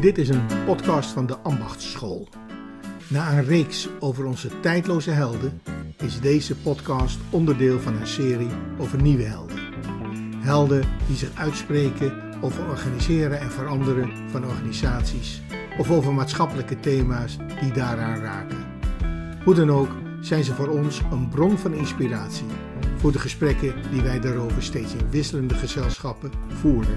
Dit 0.00 0.18
is 0.18 0.28
een 0.28 0.46
podcast 0.66 1.10
van 1.10 1.26
de 1.26 1.38
Ambachtsschool. 1.38 2.28
Na 3.08 3.32
een 3.32 3.44
reeks 3.44 3.88
over 3.98 4.24
onze 4.24 4.60
tijdloze 4.60 5.10
helden 5.10 5.60
is 5.96 6.20
deze 6.20 6.56
podcast 6.56 7.18
onderdeel 7.30 7.80
van 7.80 7.96
een 7.96 8.06
serie 8.06 8.50
over 8.78 9.02
nieuwe 9.02 9.22
helden. 9.22 9.58
Helden 10.36 10.84
die 11.06 11.16
zich 11.16 11.30
uitspreken 11.34 12.12
over 12.40 12.68
organiseren 12.68 13.40
en 13.40 13.50
veranderen 13.50 14.30
van 14.30 14.46
organisaties 14.46 15.42
of 15.78 15.90
over 15.90 16.12
maatschappelijke 16.12 16.80
thema's 16.80 17.36
die 17.60 17.72
daaraan 17.72 18.20
raken. 18.20 18.64
Hoe 19.44 19.54
dan 19.54 19.70
ook 19.70 19.90
zijn 20.20 20.44
ze 20.44 20.54
voor 20.54 20.68
ons 20.68 21.00
een 21.10 21.28
bron 21.28 21.58
van 21.58 21.72
inspiratie 21.74 22.46
voor 22.96 23.12
de 23.12 23.18
gesprekken 23.18 23.74
die 23.90 24.02
wij 24.02 24.20
daarover 24.20 24.62
steeds 24.62 24.92
in 24.94 25.10
wisselende 25.10 25.54
gezelschappen 25.54 26.30
voeren. 26.48 26.96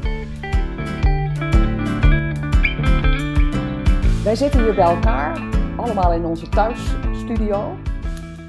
Wij 4.24 4.36
zitten 4.36 4.64
hier 4.64 4.76
bij 4.76 4.96
elkaar, 4.96 5.38
allemaal 5.78 6.14
in 6.14 6.26
onze 6.26 6.50
thuisstudio. 6.50 7.76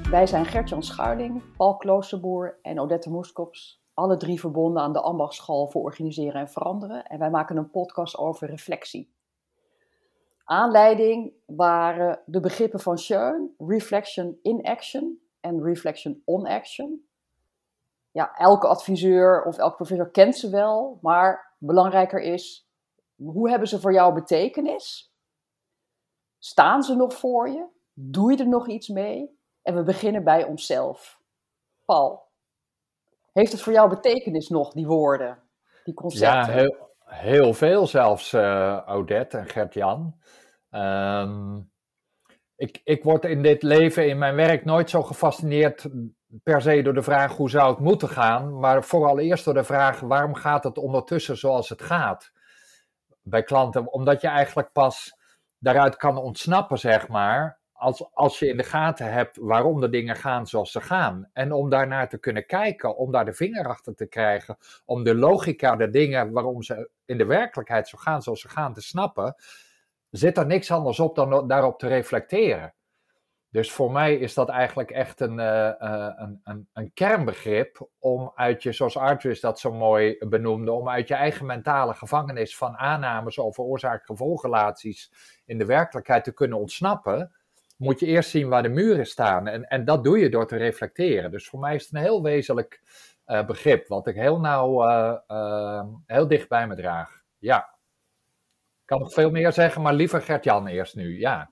Wij 0.09 0.27
zijn 0.27 0.45
Gertjan 0.45 0.83
Schuiling, 0.83 1.55
Paul 1.57 1.77
Kloosterboer 1.77 2.59
en 2.61 2.79
Odette 2.79 3.09
Moeskops. 3.09 3.83
Alle 3.93 4.17
drie 4.17 4.39
verbonden 4.39 4.81
aan 4.81 4.93
de 4.93 5.01
Ambachtsschool 5.01 5.67
voor 5.67 5.81
Organiseren 5.81 6.41
en 6.41 6.49
Veranderen. 6.49 7.05
En 7.05 7.19
wij 7.19 7.29
maken 7.29 7.57
een 7.57 7.69
podcast 7.69 8.17
over 8.17 8.49
reflectie. 8.49 9.13
Aanleiding 10.43 11.33
waren 11.45 12.19
de 12.25 12.39
begrippen 12.39 12.79
van 12.79 12.97
Schoen, 12.97 13.55
reflection 13.57 14.39
in 14.41 14.63
action 14.63 15.19
en 15.39 15.63
reflection 15.63 16.21
on 16.25 16.45
action. 16.45 17.05
Ja, 18.11 18.35
elke 18.35 18.67
adviseur 18.67 19.43
of 19.43 19.57
elke 19.57 19.75
professor 19.75 20.11
kent 20.11 20.35
ze 20.35 20.49
wel, 20.49 20.99
maar 21.01 21.53
belangrijker 21.57 22.21
is, 22.21 22.69
hoe 23.15 23.49
hebben 23.49 23.67
ze 23.67 23.79
voor 23.79 23.93
jou 23.93 24.13
betekenis? 24.13 25.13
Staan 26.39 26.83
ze 26.83 26.95
nog 26.95 27.13
voor 27.13 27.49
je? 27.49 27.65
Doe 27.93 28.31
je 28.31 28.37
er 28.37 28.47
nog 28.47 28.67
iets 28.67 28.87
mee? 28.87 29.39
En 29.61 29.75
we 29.75 29.83
beginnen 29.83 30.23
bij 30.23 30.43
onszelf. 30.43 31.21
Paul, 31.85 32.25
heeft 33.33 33.51
het 33.51 33.61
voor 33.61 33.73
jou 33.73 33.89
betekenis 33.89 34.49
nog, 34.49 34.73
die 34.73 34.87
woorden, 34.87 35.43
die 35.83 35.93
concepten? 35.93 36.53
Ja, 36.53 36.59
heel, 36.59 36.89
heel 37.05 37.53
veel 37.53 37.87
zelfs, 37.87 38.33
uh, 38.33 38.81
Odette 38.85 39.37
en 39.37 39.47
Gert-Jan. 39.47 40.19
Ehm, 40.69 41.59
ik, 42.55 42.81
ik 42.83 43.03
word 43.03 43.25
in 43.25 43.41
dit 43.41 43.63
leven, 43.63 44.07
in 44.07 44.17
mijn 44.17 44.35
werk, 44.35 44.65
nooit 44.65 44.89
zo 44.89 45.03
gefascineerd 45.03 45.89
per 46.43 46.61
se 46.61 46.81
door 46.81 46.93
de 46.93 47.01
vraag 47.01 47.35
hoe 47.35 47.49
zou 47.49 47.69
het 47.69 47.79
moeten 47.79 48.09
gaan, 48.09 48.59
maar 48.59 48.83
vooral 48.83 49.19
eerst 49.19 49.45
door 49.45 49.53
de 49.53 49.63
vraag 49.63 49.99
waarom 49.99 50.33
gaat 50.35 50.63
het 50.63 50.77
ondertussen 50.77 51.37
zoals 51.37 51.69
het 51.69 51.81
gaat 51.81 52.31
bij 53.21 53.43
klanten. 53.43 53.91
Omdat 53.91 54.21
je 54.21 54.27
eigenlijk 54.27 54.71
pas 54.71 55.14
daaruit 55.65 55.95
kan 55.95 56.17
ontsnappen, 56.17 56.79
zeg 56.79 57.07
maar, 57.07 57.59
als, 57.73 58.13
als 58.13 58.39
je 58.39 58.47
in 58.47 58.57
de 58.57 58.63
gaten 58.63 59.11
hebt 59.11 59.37
waarom 59.37 59.81
de 59.81 59.89
dingen 59.89 60.15
gaan 60.15 60.47
zoals 60.47 60.71
ze 60.71 60.81
gaan. 60.81 61.29
En 61.33 61.51
om 61.51 61.69
daarnaar 61.69 62.09
te 62.09 62.17
kunnen 62.17 62.45
kijken, 62.45 62.97
om 62.97 63.11
daar 63.11 63.25
de 63.25 63.33
vinger 63.33 63.67
achter 63.67 63.95
te 63.95 64.05
krijgen, 64.05 64.57
om 64.85 65.03
de 65.03 65.15
logica 65.15 65.75
der 65.75 65.91
dingen 65.91 66.31
waarom 66.31 66.61
ze 66.61 66.89
in 67.05 67.17
de 67.17 67.25
werkelijkheid 67.25 67.87
zo 67.87 67.97
gaan 67.97 68.21
zoals 68.21 68.41
ze 68.41 68.49
gaan 68.49 68.73
te 68.73 68.81
snappen, 68.81 69.35
zit 70.09 70.37
er 70.37 70.45
niks 70.45 70.71
anders 70.71 70.99
op 70.99 71.15
dan 71.15 71.47
daarop 71.47 71.79
te 71.79 71.87
reflecteren. 71.87 72.73
Dus 73.55 73.71
voor 73.71 73.91
mij 73.91 74.15
is 74.15 74.33
dat 74.33 74.49
eigenlijk 74.49 74.91
echt 74.91 75.19
een, 75.19 75.39
uh, 75.39 75.71
een, 75.77 76.41
een, 76.43 76.67
een, 76.73 76.93
kernbegrip 76.93 77.89
om 77.99 78.31
uit 78.35 78.63
je, 78.63 78.71
zoals 78.71 78.97
Arthur 78.97 79.37
dat 79.41 79.59
zo 79.59 79.73
mooi 79.73 80.17
benoemde, 80.19 80.71
om 80.71 80.89
uit 80.89 81.07
je 81.07 81.13
eigen 81.13 81.45
mentale 81.45 81.93
gevangenis 81.93 82.57
van 82.57 82.77
aannames 82.77 83.39
over 83.39 83.63
oorzaak-gevolgrelaties 83.63 85.11
in 85.45 85.57
de 85.57 85.65
werkelijkheid 85.65 86.23
te 86.23 86.33
kunnen 86.33 86.57
ontsnappen, 86.57 87.35
moet 87.77 87.99
je 87.99 88.05
eerst 88.05 88.29
zien 88.29 88.49
waar 88.49 88.63
de 88.63 88.69
muren 88.69 89.05
staan. 89.05 89.47
En, 89.47 89.63
en 89.63 89.85
dat 89.85 90.03
doe 90.03 90.19
je 90.19 90.29
door 90.29 90.47
te 90.47 90.57
reflecteren. 90.57 91.31
Dus 91.31 91.47
voor 91.47 91.59
mij 91.59 91.75
is 91.75 91.83
het 91.83 91.93
een 91.93 92.01
heel 92.01 92.23
wezenlijk 92.23 92.81
uh, 93.27 93.45
begrip, 93.45 93.87
wat 93.87 94.07
ik 94.07 94.15
heel 94.15 94.39
nauw, 94.39 94.81
heel 96.05 96.27
dicht 96.27 96.49
bij 96.49 96.67
me 96.67 96.75
draag. 96.75 97.21
Ja. 97.37 97.57
Ik 98.81 98.85
kan 98.85 98.99
nog 98.99 99.13
veel 99.13 99.31
meer 99.31 99.51
zeggen, 99.51 99.81
maar 99.81 99.93
liever 99.93 100.21
Gert-Jan 100.21 100.67
eerst 100.67 100.95
nu, 100.95 101.19
ja. 101.19 101.51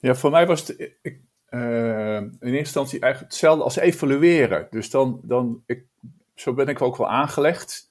Ja, 0.00 0.14
voor 0.14 0.30
mij 0.30 0.46
was 0.46 0.68
het, 0.68 0.98
uh, 1.50 2.16
in 2.16 2.38
eerste 2.40 2.56
instantie 2.56 3.00
eigenlijk 3.00 3.32
hetzelfde 3.32 3.64
als 3.64 3.76
evalueren. 3.76 4.66
Dus 4.70 4.90
dan, 4.90 5.20
dan 5.22 5.62
ik, 5.66 5.84
zo 6.34 6.54
ben 6.54 6.68
ik 6.68 6.82
ook 6.82 6.96
wel 6.96 7.08
aangelegd. 7.08 7.88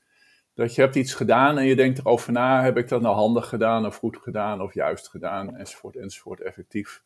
Dat 0.53 0.75
je 0.75 0.81
hebt 0.81 0.95
iets 0.95 1.13
gedaan 1.13 1.57
en 1.57 1.65
je 1.65 1.75
denkt 1.75 1.99
erover 1.99 2.31
na, 2.31 2.63
heb 2.63 2.77
ik 2.77 2.87
dat 2.87 3.01
nou 3.01 3.15
handig 3.15 3.49
gedaan 3.49 3.85
of 3.85 3.97
goed 3.97 4.17
gedaan 4.17 4.61
of 4.61 4.73
juist 4.73 5.07
gedaan, 5.07 5.55
enzovoort, 5.55 5.95
enzovoort, 5.95 6.41
effectief. 6.41 7.01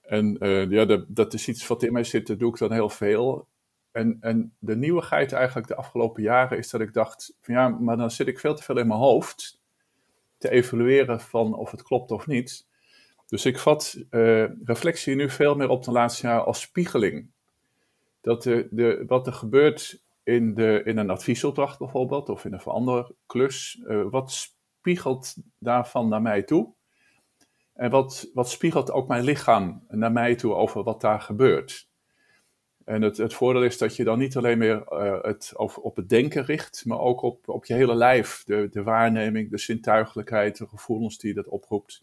En 0.00 0.36
uh, 0.40 0.70
ja, 0.70 0.84
dat, 0.84 1.04
dat 1.08 1.34
is 1.34 1.48
iets 1.48 1.66
wat 1.66 1.82
in 1.82 1.92
mij 1.92 2.04
zit, 2.04 2.26
dat 2.26 2.38
doe 2.38 2.50
ik 2.50 2.58
dan 2.58 2.72
heel 2.72 2.88
veel. 2.88 3.46
En, 3.92 4.16
en 4.20 4.54
de 4.58 4.76
nieuwigheid 4.76 5.32
eigenlijk 5.32 5.68
de 5.68 5.74
afgelopen 5.74 6.22
jaren 6.22 6.58
is 6.58 6.70
dat 6.70 6.80
ik 6.80 6.92
dacht, 6.92 7.34
van 7.40 7.54
ja, 7.54 7.68
maar 7.68 7.96
dan 7.96 8.10
zit 8.10 8.26
ik 8.26 8.38
veel 8.38 8.54
te 8.54 8.62
veel 8.62 8.78
in 8.78 8.86
mijn 8.86 9.00
hoofd 9.00 9.60
te 10.38 10.50
evalueren 10.50 11.20
van 11.20 11.54
of 11.54 11.70
het 11.70 11.82
klopt 11.82 12.10
of 12.10 12.26
niet. 12.26 12.66
Dus 13.32 13.44
ik 13.44 13.58
vat 13.58 14.04
uh, 14.10 14.44
reflectie 14.64 15.14
nu 15.14 15.30
veel 15.30 15.54
meer 15.54 15.68
op 15.68 15.84
de 15.84 15.90
laatste 15.90 16.26
jaren 16.26 16.44
als 16.44 16.60
spiegeling. 16.60 17.30
Dat 18.20 18.42
de, 18.42 18.68
de, 18.70 19.04
wat 19.06 19.26
er 19.26 19.32
gebeurt 19.32 20.02
in, 20.22 20.54
de, 20.54 20.82
in 20.84 20.98
een 20.98 21.10
adviesopdracht 21.10 21.78
bijvoorbeeld, 21.78 22.28
of 22.28 22.44
in 22.44 22.52
een 22.52 22.60
veranderklus, 22.60 23.82
uh, 23.86 24.10
wat 24.10 24.32
spiegelt 24.32 25.34
daarvan 25.58 26.08
naar 26.08 26.22
mij 26.22 26.42
toe? 26.42 26.72
En 27.74 27.90
wat, 27.90 28.30
wat 28.34 28.50
spiegelt 28.50 28.90
ook 28.90 29.08
mijn 29.08 29.24
lichaam 29.24 29.84
naar 29.88 30.12
mij 30.12 30.34
toe 30.34 30.54
over 30.54 30.82
wat 30.82 31.00
daar 31.00 31.20
gebeurt? 31.20 31.88
En 32.84 33.02
het, 33.02 33.16
het 33.16 33.34
voordeel 33.34 33.64
is 33.64 33.78
dat 33.78 33.96
je 33.96 34.04
dan 34.04 34.18
niet 34.18 34.36
alleen 34.36 34.58
meer 34.58 34.86
uh, 34.92 35.22
het 35.22 35.52
over, 35.56 35.82
op 35.82 35.96
het 35.96 36.08
denken 36.08 36.44
richt, 36.44 36.84
maar 36.86 37.00
ook 37.00 37.22
op, 37.22 37.48
op 37.48 37.64
je 37.64 37.74
hele 37.74 37.94
lijf. 37.94 38.42
De, 38.44 38.68
de 38.70 38.82
waarneming, 38.82 39.50
de 39.50 39.58
zintuigelijkheid, 39.58 40.58
de 40.58 40.66
gevoelens 40.66 41.18
die 41.18 41.34
dat 41.34 41.48
oproept. 41.48 42.02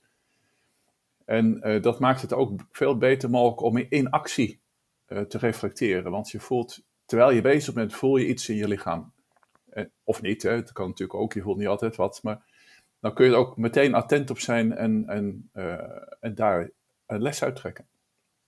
En 1.29 1.59
uh, 1.63 1.81
dat 1.81 1.99
maakt 1.99 2.21
het 2.21 2.33
ook 2.33 2.61
veel 2.71 2.97
beter 2.97 3.29
mogelijk 3.29 3.61
om 3.61 3.77
in 3.77 4.09
actie 4.09 4.61
uh, 5.07 5.21
te 5.21 5.37
reflecteren. 5.37 6.11
Want 6.11 6.29
je 6.29 6.39
voelt, 6.39 6.83
terwijl 7.05 7.31
je 7.31 7.41
bezig 7.41 7.73
bent, 7.73 7.93
voel 7.93 8.17
je 8.17 8.27
iets 8.27 8.49
in 8.49 8.55
je 8.55 8.67
lichaam. 8.67 9.13
Uh, 9.73 9.85
of 10.03 10.21
niet, 10.21 10.43
hè? 10.43 10.51
het 10.51 10.71
kan 10.71 10.87
natuurlijk 10.87 11.19
ook, 11.19 11.33
je 11.33 11.41
voelt 11.41 11.57
niet 11.57 11.67
altijd 11.67 11.95
wat. 11.95 12.19
Maar 12.23 12.43
dan 12.99 13.13
kun 13.13 13.25
je 13.25 13.31
er 13.31 13.37
ook 13.37 13.57
meteen 13.57 13.93
attent 13.93 14.29
op 14.29 14.39
zijn 14.39 14.75
en, 14.75 15.07
en, 15.07 15.49
en 16.19 16.35
daar 16.35 16.69
een 17.05 17.21
les 17.21 17.43
uit 17.43 17.55
trekken. 17.55 17.87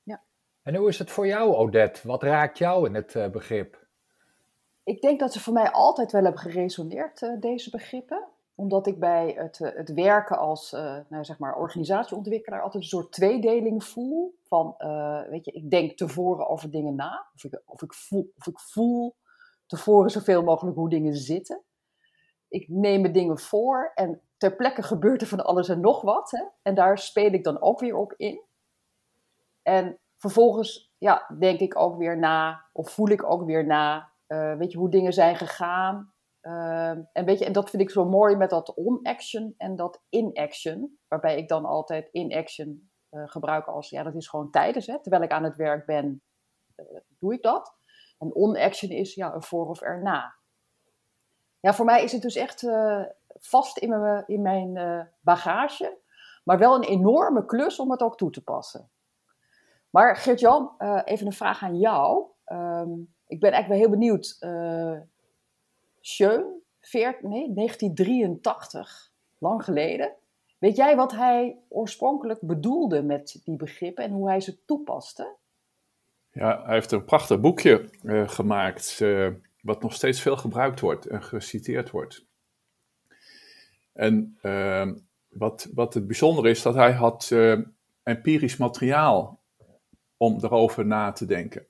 Ja. 0.03 0.22
En 0.62 0.75
hoe 0.75 0.88
is 0.88 1.00
het 1.00 1.12
voor 1.12 1.28
jou, 1.28 1.56
Odette? 1.56 2.08
Wat 2.08 2.24
raakt 2.24 2.58
jou 2.58 2.88
in 2.88 2.96
het 2.96 3.31
begrip? 3.31 3.88
Ik 4.84 5.02
denk 5.02 5.20
dat 5.20 5.34
ze 5.34 5.40
voor 5.40 5.53
mij 5.53 5.72
altijd 5.72 6.12
wel 6.12 6.24
hebben 6.24 6.41
geresoneerd, 6.41 7.41
deze 7.41 7.70
begrippen 7.70 8.28
omdat 8.61 8.88
ik 8.88 8.99
bij 8.99 9.33
het, 9.38 9.61
eh, 9.61 9.75
het 9.75 9.94
werken 9.94 10.38
als 10.38 10.73
uh, 10.73 10.97
nou, 11.09 11.23
zeg 11.23 11.39
maar 11.39 11.55
organisatieontwikkelaar 11.55 12.61
altijd 12.61 12.83
een 12.83 12.89
soort 12.89 13.11
tweedeling 13.11 13.83
voel. 13.83 14.35
Van, 14.44 14.75
uh, 14.79 15.22
weet 15.29 15.45
je, 15.45 15.51
ik 15.51 15.69
denk 15.69 15.97
tevoren 15.97 16.47
over 16.47 16.72
dingen 16.72 16.95
na. 16.95 17.25
Of 17.35 17.44
ik, 17.44 17.61
of, 17.66 17.81
ik 17.81 17.94
voel, 17.94 18.31
of 18.38 18.47
ik 18.47 18.59
voel 18.59 19.16
tevoren 19.66 20.11
zoveel 20.11 20.44
mogelijk 20.44 20.77
hoe 20.77 20.89
dingen 20.89 21.13
zitten. 21.13 21.61
Ik 22.47 22.69
neem 22.69 23.01
me 23.01 23.11
dingen 23.11 23.39
voor 23.39 23.91
en 23.95 24.22
ter 24.38 24.55
plekke 24.55 24.83
gebeurt 24.83 25.22
er 25.22 25.28
van 25.28 25.45
alles 25.45 25.69
en 25.69 25.81
nog 25.81 26.01
wat. 26.01 26.31
Hè? 26.31 26.43
En 26.61 26.75
daar 26.75 26.97
speel 26.97 27.31
ik 27.31 27.43
dan 27.43 27.61
ook 27.61 27.79
weer 27.79 27.95
op 27.95 28.13
in. 28.17 28.41
En 29.61 29.99
vervolgens 30.17 30.93
ja, 30.97 31.35
denk 31.39 31.59
ik 31.59 31.79
ook 31.79 31.97
weer 31.97 32.17
na, 32.17 32.66
of 32.73 32.91
voel 32.91 33.09
ik 33.09 33.23
ook 33.23 33.46
weer 33.46 33.66
na, 33.66 34.09
weet 34.28 34.72
je, 34.72 34.78
hoe 34.78 34.90
dingen 34.90 35.14
zijn 35.14 35.35
gegaan. 35.35 36.14
Uh, 36.41 36.90
en, 36.90 37.26
weet 37.26 37.40
je, 37.40 37.46
en 37.46 37.53
dat 37.53 37.70
vind 37.70 37.82
ik 37.82 37.90
zo 37.90 38.05
mooi 38.05 38.35
met 38.35 38.49
dat 38.49 38.73
on-action 38.73 39.53
en 39.58 39.76
dat 39.76 40.02
in-action. 40.09 40.97
Waarbij 41.08 41.38
ik 41.38 41.47
dan 41.47 41.66
altijd 41.66 42.09
in-action 42.11 42.91
uh, 43.11 43.23
gebruik 43.28 43.66
als, 43.66 43.90
ja, 43.90 44.03
dat 44.03 44.16
is 44.16 44.28
gewoon 44.28 44.52
tijdens. 44.52 44.88
Hè, 44.88 45.02
terwijl 45.02 45.23
ik 45.23 45.32
aan 45.32 45.43
het 45.43 45.55
werk 45.55 45.85
ben, 45.85 46.22
uh, 46.76 46.85
doe 47.20 47.34
ik 47.34 47.41
dat. 47.41 47.76
En 48.17 48.34
on-action 48.34 48.91
is 48.91 49.14
ja, 49.14 49.34
een 49.34 49.43
voor 49.43 49.67
of 49.67 49.82
erna. 49.82 50.35
Ja, 51.59 51.73
voor 51.73 51.85
mij 51.85 52.03
is 52.03 52.11
het 52.11 52.22
dus 52.22 52.35
echt 52.35 52.64
eh, 52.64 53.03
vast 53.40 53.78
in 53.78 53.90
mijn, 53.90 54.23
in 54.28 54.41
mijn 54.41 55.09
bagage. 55.20 55.97
Maar 56.43 56.58
wel 56.58 56.76
een 56.76 56.84
enorme 56.84 57.46
klus 57.46 57.79
om 57.79 57.91
het 57.91 58.02
ook 58.02 58.17
toe 58.17 58.29
te 58.29 58.43
passen. 58.43 58.90
Maar 59.90 60.16
Geert-Jan, 60.16 60.76
even 61.03 61.26
een 61.26 61.32
vraag 61.32 61.64
aan 61.64 61.78
jou. 61.78 62.26
Um, 62.46 63.14
ik 63.28 63.40
ben 63.40 63.52
eigenlijk 63.52 63.67
wel 63.67 63.78
heel 63.78 63.99
benieuwd 63.99 64.38
Schön, 66.02 66.62
nee, 67.22 67.53
1983, 67.53 69.12
lang 69.38 69.64
geleden. 69.64 70.16
Weet 70.58 70.76
jij 70.76 70.96
wat 70.96 71.12
hij 71.12 71.58
oorspronkelijk 71.70 72.40
bedoelde 72.42 73.03
met 73.03 73.42
die 73.44 73.56
begrippen 73.56 74.03
en 74.03 74.12
hoe 74.12 74.28
hij 74.28 74.42
ze 74.42 74.66
toepaste? 74.66 75.36
Ja, 76.32 76.64
hij 76.66 76.74
heeft 76.74 76.92
een 76.92 77.06
prachtig 77.06 77.40
boekje 77.40 77.90
uh, 78.03 78.30
gemaakt, 78.30 79.00
uh, 79.02 79.30
wat 79.62 79.82
nog 79.82 79.94
steeds 79.94 80.22
veel 80.22 80.38
gebruikt 80.38 80.80
wordt 80.80 81.06
en 81.06 81.24
geciteerd 81.24 81.90
wordt. 81.90 82.26
En 83.94 84.38
uh, 84.44 84.92
wat, 85.28 85.70
wat 85.74 85.94
het 85.94 86.08
bijzonder 86.08 86.48
is, 86.48 86.62
dat 86.62 86.76
hij 86.76 86.92
had 86.92 87.30
uh, 87.34 87.59
empirisch 88.03 88.58
materiaal 88.58 89.40
om 90.18 90.38
erover 90.42 90.86
na 90.86 91.12
te 91.12 91.26
denken. 91.26 91.66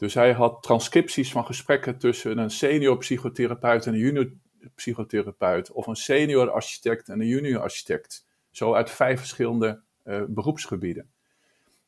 Dus 0.00 0.14
hij 0.14 0.32
had 0.32 0.62
transcripties 0.62 1.32
van 1.32 1.46
gesprekken 1.46 1.98
tussen 1.98 2.38
een 2.38 2.50
senior 2.50 2.98
psychotherapeut 2.98 3.86
en 3.86 3.92
een 3.92 3.98
junior 3.98 4.30
psychotherapeut, 4.74 5.72
of 5.72 5.86
een 5.86 5.96
senior 5.96 6.50
architect 6.50 7.08
en 7.08 7.20
een 7.20 7.26
junior 7.26 7.60
architect. 7.60 8.26
Zo 8.50 8.74
uit 8.74 8.90
vijf 8.90 9.18
verschillende 9.18 9.80
uh, 10.04 10.22
beroepsgebieden. 10.28 11.10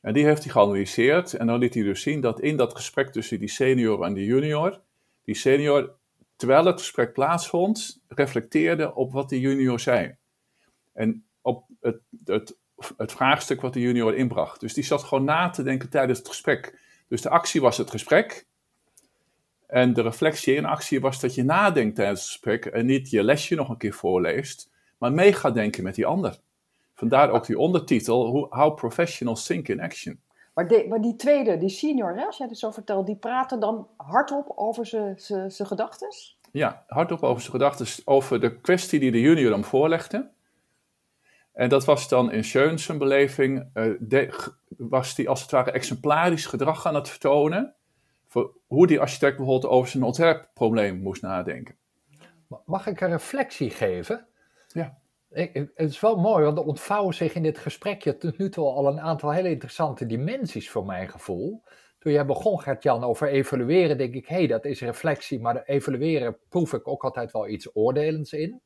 En 0.00 0.12
die 0.12 0.24
heeft 0.24 0.42
hij 0.42 0.52
geanalyseerd 0.52 1.34
en 1.34 1.46
dan 1.46 1.58
liet 1.58 1.74
hij 1.74 1.82
dus 1.82 2.02
zien 2.02 2.20
dat 2.20 2.40
in 2.40 2.56
dat 2.56 2.76
gesprek 2.76 3.12
tussen 3.12 3.38
die 3.38 3.48
senior 3.48 4.04
en 4.04 4.14
die 4.14 4.26
junior, 4.26 4.80
die 5.24 5.34
senior, 5.34 5.94
terwijl 6.36 6.64
het 6.64 6.80
gesprek 6.80 7.12
plaatsvond, 7.12 8.02
reflecteerde 8.08 8.94
op 8.94 9.12
wat 9.12 9.28
die 9.28 9.40
junior 9.40 9.80
zei. 9.80 10.16
En 10.92 11.24
op 11.40 11.64
het, 11.80 12.00
het, 12.24 12.56
het 12.96 13.12
vraagstuk 13.12 13.60
wat 13.60 13.72
de 13.72 13.80
junior 13.80 14.14
inbracht. 14.14 14.60
Dus 14.60 14.74
die 14.74 14.84
zat 14.84 15.02
gewoon 15.02 15.24
na 15.24 15.50
te 15.50 15.62
denken 15.62 15.90
tijdens 15.90 16.18
het 16.18 16.28
gesprek. 16.28 16.80
Dus 17.12 17.22
de 17.22 17.28
actie 17.28 17.60
was 17.60 17.76
het 17.76 17.90
gesprek. 17.90 18.46
En 19.66 19.92
de 19.92 20.02
reflectie 20.02 20.54
in 20.54 20.64
actie 20.64 21.00
was 21.00 21.20
dat 21.20 21.34
je 21.34 21.44
nadenkt 21.44 21.96
tijdens 21.96 22.20
het 22.20 22.28
gesprek 22.28 22.66
en 22.66 22.86
niet 22.86 23.10
je 23.10 23.22
lesje 23.22 23.54
nog 23.54 23.68
een 23.68 23.76
keer 23.76 23.92
voorleest, 23.92 24.70
maar 24.98 25.12
mee 25.12 25.32
gaat 25.32 25.54
denken 25.54 25.82
met 25.82 25.94
die 25.94 26.06
ander. 26.06 26.38
Vandaar 26.94 27.30
ook 27.30 27.46
die 27.46 27.58
ondertitel, 27.58 28.46
How 28.50 28.74
Professionals 28.74 29.46
Think 29.46 29.68
in 29.68 29.80
Action. 29.80 30.20
Maar, 30.54 30.68
de, 30.68 30.86
maar 30.88 31.00
die 31.00 31.16
tweede, 31.16 31.58
die 31.58 31.68
senior, 31.68 32.14
hè, 32.16 32.24
als 32.24 32.36
jij 32.36 32.46
het 32.46 32.58
zo 32.58 32.70
vertelt, 32.70 33.06
die 33.06 33.16
praten 33.16 33.60
dan 33.60 33.86
hardop 33.96 34.52
over 34.56 34.86
zijn 34.86 35.66
gedachten? 35.66 36.08
Ja, 36.52 36.84
hardop 36.86 37.22
over 37.22 37.40
zijn 37.40 37.52
gedachten, 37.52 37.86
over 38.04 38.40
de 38.40 38.60
kwestie 38.60 39.00
die 39.00 39.10
de 39.10 39.20
junior 39.20 39.52
hem 39.52 39.64
voorlegde. 39.64 40.30
En 41.52 41.68
dat 41.68 41.84
was 41.84 42.08
dan 42.08 42.32
in 42.32 42.44
Schön 42.44 42.78
zijn 42.78 42.98
beleving, 42.98 43.70
uh, 43.74 44.28
was 44.68 45.16
hij 45.16 45.28
als 45.28 45.42
het 45.42 45.50
ware 45.50 45.70
exemplarisch 45.70 46.46
gedrag 46.46 46.86
aan 46.86 46.94
het 46.94 47.08
vertonen. 47.08 47.74
Voor 48.26 48.54
hoe 48.66 48.86
die 48.86 49.00
architect 49.00 49.36
bijvoorbeeld 49.36 49.72
over 49.72 49.90
zijn 49.90 50.02
ontwerpprobleem 50.02 50.98
moest 50.98 51.22
nadenken. 51.22 51.76
Mag 52.64 52.86
ik 52.86 53.00
een 53.00 53.08
reflectie 53.08 53.70
geven? 53.70 54.26
Ja. 54.68 54.98
Ik, 55.30 55.54
het 55.54 55.90
is 55.90 56.00
wel 56.00 56.16
mooi, 56.16 56.44
want 56.44 56.58
er 56.58 56.64
ontvouwen 56.64 57.14
zich 57.14 57.34
in 57.34 57.42
dit 57.42 57.58
gesprekje 57.58 58.16
tot 58.16 58.38
nu 58.38 58.48
toe 58.48 58.64
al 58.64 58.86
een 58.86 59.00
aantal 59.00 59.30
hele 59.30 59.50
interessante 59.50 60.06
dimensies 60.06 60.70
voor 60.70 60.86
mijn 60.86 61.08
gevoel. 61.08 61.62
Toen 61.98 62.12
jij 62.12 62.26
begon, 62.26 62.60
Gert-Jan, 62.60 63.04
over 63.04 63.28
evalueren, 63.28 63.98
denk 63.98 64.14
ik, 64.14 64.26
hé, 64.26 64.36
hey, 64.36 64.46
dat 64.46 64.64
is 64.64 64.80
reflectie, 64.80 65.40
maar 65.40 65.62
evalueren 65.62 66.36
proef 66.48 66.72
ik 66.72 66.88
ook 66.88 67.04
altijd 67.04 67.32
wel 67.32 67.48
iets 67.48 67.76
oordelends 67.76 68.32
in. 68.32 68.60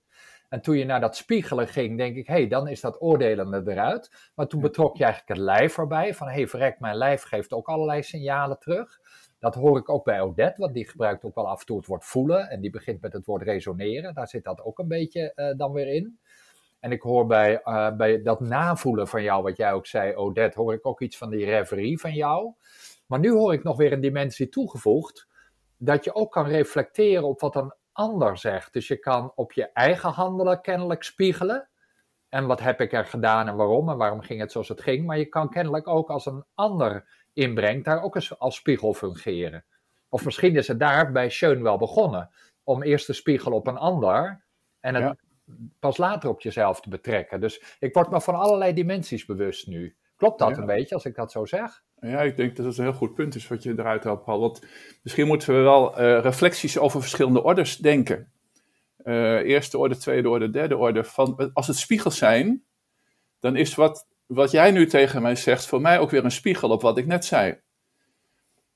En 0.49 0.61
toen 0.61 0.77
je 0.77 0.85
naar 0.85 1.01
dat 1.01 1.17
spiegelen 1.17 1.69
ging, 1.69 1.99
denk 1.99 2.17
ik, 2.17 2.27
hé, 2.27 2.35
hey, 2.35 2.49
dan 2.49 2.69
is 2.69 2.81
dat 2.81 3.01
oordelende 3.03 3.63
eruit. 3.67 4.31
Maar 4.35 4.47
toen 4.47 4.61
betrok 4.61 4.97
je 4.97 5.05
eigenlijk 5.05 5.39
het 5.39 5.47
lijf 5.47 5.79
erbij, 5.79 6.15
van 6.15 6.27
hé, 6.27 6.35
hey, 6.35 6.49
verrek, 6.49 6.81
mijn 6.81 6.97
lijf 6.97 7.23
geeft 7.23 7.53
ook 7.53 7.69
allerlei 7.69 8.03
signalen 8.03 8.59
terug. 8.59 9.01
Dat 9.39 9.55
hoor 9.55 9.79
ik 9.79 9.89
ook 9.89 10.05
bij 10.05 10.21
Odette, 10.21 10.61
want 10.61 10.75
die 10.75 10.89
gebruikt 10.89 11.25
ook 11.25 11.35
wel 11.35 11.49
af 11.49 11.61
en 11.61 11.67
toe 11.67 11.77
het 11.77 11.87
woord 11.87 12.05
voelen. 12.05 12.51
En 12.51 12.61
die 12.61 12.71
begint 12.71 13.01
met 13.01 13.13
het 13.13 13.27
woord 13.27 13.43
resoneren. 13.43 14.15
Daar 14.15 14.29
zit 14.29 14.45
dat 14.45 14.63
ook 14.63 14.79
een 14.79 14.89
beetje 14.89 15.33
uh, 15.37 15.59
dan 15.59 15.73
weer 15.73 15.95
in. 15.95 16.19
En 16.81 16.93
ik 16.93 17.03
hoor 17.03 17.27
bij, 17.27 17.61
uh, 17.65 17.97
bij 17.97 18.23
dat 18.23 18.41
navoelen 18.41 19.09
van 19.09 19.23
jou, 19.23 19.43
wat 19.43 19.57
jij 19.57 19.73
ook 19.73 19.87
zei, 19.87 20.15
Odette, 20.15 20.61
hoor 20.61 20.75
ik 20.75 20.87
ook 20.87 21.01
iets 21.01 21.19
van 21.19 21.31
die 21.31 21.45
reverie 21.45 22.01
van 22.01 22.13
jou. 22.13 22.53
Maar 23.07 23.19
nu 23.19 23.31
hoor 23.31 23.53
ik 23.53 23.63
nog 23.63 23.77
weer 23.77 23.93
een 23.93 24.01
dimensie 24.01 24.49
toegevoegd, 24.49 25.29
dat 25.77 26.05
je 26.05 26.15
ook 26.15 26.33
kan 26.33 26.47
reflecteren 26.47 27.25
op 27.25 27.41
wat 27.41 27.57
een 27.57 27.75
ander 27.97 28.39
zegt. 28.39 28.73
Dus 28.73 28.89
je 28.89 28.97
kan 28.97 29.33
op 29.35 29.53
je 29.53 29.73
eigen 29.73 30.11
handelen 30.11 30.61
kennelijk 30.61 31.03
spiegelen. 31.03 31.69
En 32.29 32.47
wat 32.47 32.61
heb 32.61 32.81
ik 32.81 32.93
er 32.93 33.07
gedaan 33.07 33.49
en 33.49 33.57
waarom 33.57 33.89
en 33.89 33.97
waarom 33.97 34.21
ging 34.21 34.41
het 34.41 34.53
zoals 34.53 34.69
het 34.69 34.81
ging. 34.81 35.07
Maar 35.07 35.19
je 35.19 35.27
kan 35.27 35.51
kennelijk 35.51 35.89
ook 35.89 36.11
als 36.11 36.27
een 36.27 36.45
ander 36.55 37.09
inbrengt, 37.33 37.85
daar 37.85 38.03
ook 38.03 38.15
eens 38.15 38.39
als 38.39 38.57
spiegel 38.57 38.95
fungeren. 38.95 39.65
Of 40.09 40.25
misschien 40.25 40.57
is 40.57 40.69
het 40.69 40.79
daar 40.79 41.13
bij 41.13 41.31
Schoen 41.31 41.63
wel 41.63 41.79
begonnen. 41.79 42.31
Om 42.65 42.83
eerst 42.83 43.07
te 43.07 43.13
spiegelen 43.13 43.57
op 43.57 43.67
een 43.67 43.77
ander 43.77 44.45
en 44.81 44.95
het 44.95 45.19
pas 45.79 45.97
later 45.97 46.31
op 46.31 46.41
jezelf 46.41 46.81
te 46.81 46.89
betrekken. 46.89 47.41
Dus 47.41 47.77
ik 47.79 47.95
word 47.95 48.11
me 48.11 48.21
van 48.21 48.35
allerlei 48.35 48.73
dimensies 48.73 49.25
bewust 49.25 49.67
nu. 49.67 49.97
Klopt 50.17 50.39
dat 50.39 50.59
een 50.59 50.67
beetje 50.67 50.95
als 50.95 51.05
ik 51.05 51.15
dat 51.15 51.33
zo 51.33 51.45
zeg? 51.45 51.83
Ja, 52.01 52.23
ik 52.23 52.37
denk 52.37 52.57
dat 52.57 52.67
het 52.67 52.79
een 52.79 52.85
heel 52.85 52.93
goed 52.93 53.15
punt 53.15 53.35
is 53.35 53.49
wat 53.49 53.63
je 53.63 53.71
eruit 53.71 54.05
haalt, 54.05 54.25
Paul. 54.25 54.41
Want 54.41 54.63
misschien 55.03 55.27
moeten 55.27 55.55
we 55.55 55.61
wel 55.61 56.01
uh, 56.01 56.21
reflecties 56.21 56.79
over 56.79 57.01
verschillende 57.01 57.43
orders 57.43 57.77
denken. 57.77 58.33
Uh, 59.05 59.35
eerste 59.35 59.79
orde, 59.79 59.97
tweede 59.97 60.29
orde, 60.29 60.51
derde 60.51 60.77
orde. 60.77 61.05
Van, 61.05 61.51
als 61.53 61.67
het 61.67 61.77
spiegels 61.77 62.19
zijn, 62.19 62.65
dan 63.41 63.57
is 63.57 63.75
wat, 63.75 64.07
wat 64.27 64.51
jij 64.51 64.71
nu 64.71 64.87
tegen 64.87 65.23
mij 65.23 65.37
zegt 65.37 65.67
voor 65.67 65.81
mij 65.81 65.99
ook 65.99 66.11
weer 66.11 66.25
een 66.25 66.31
spiegel 66.31 66.71
op 66.71 66.83
wat 66.83 66.99
ik 66.99 67.07
net 67.07 67.25
zei. 67.25 67.61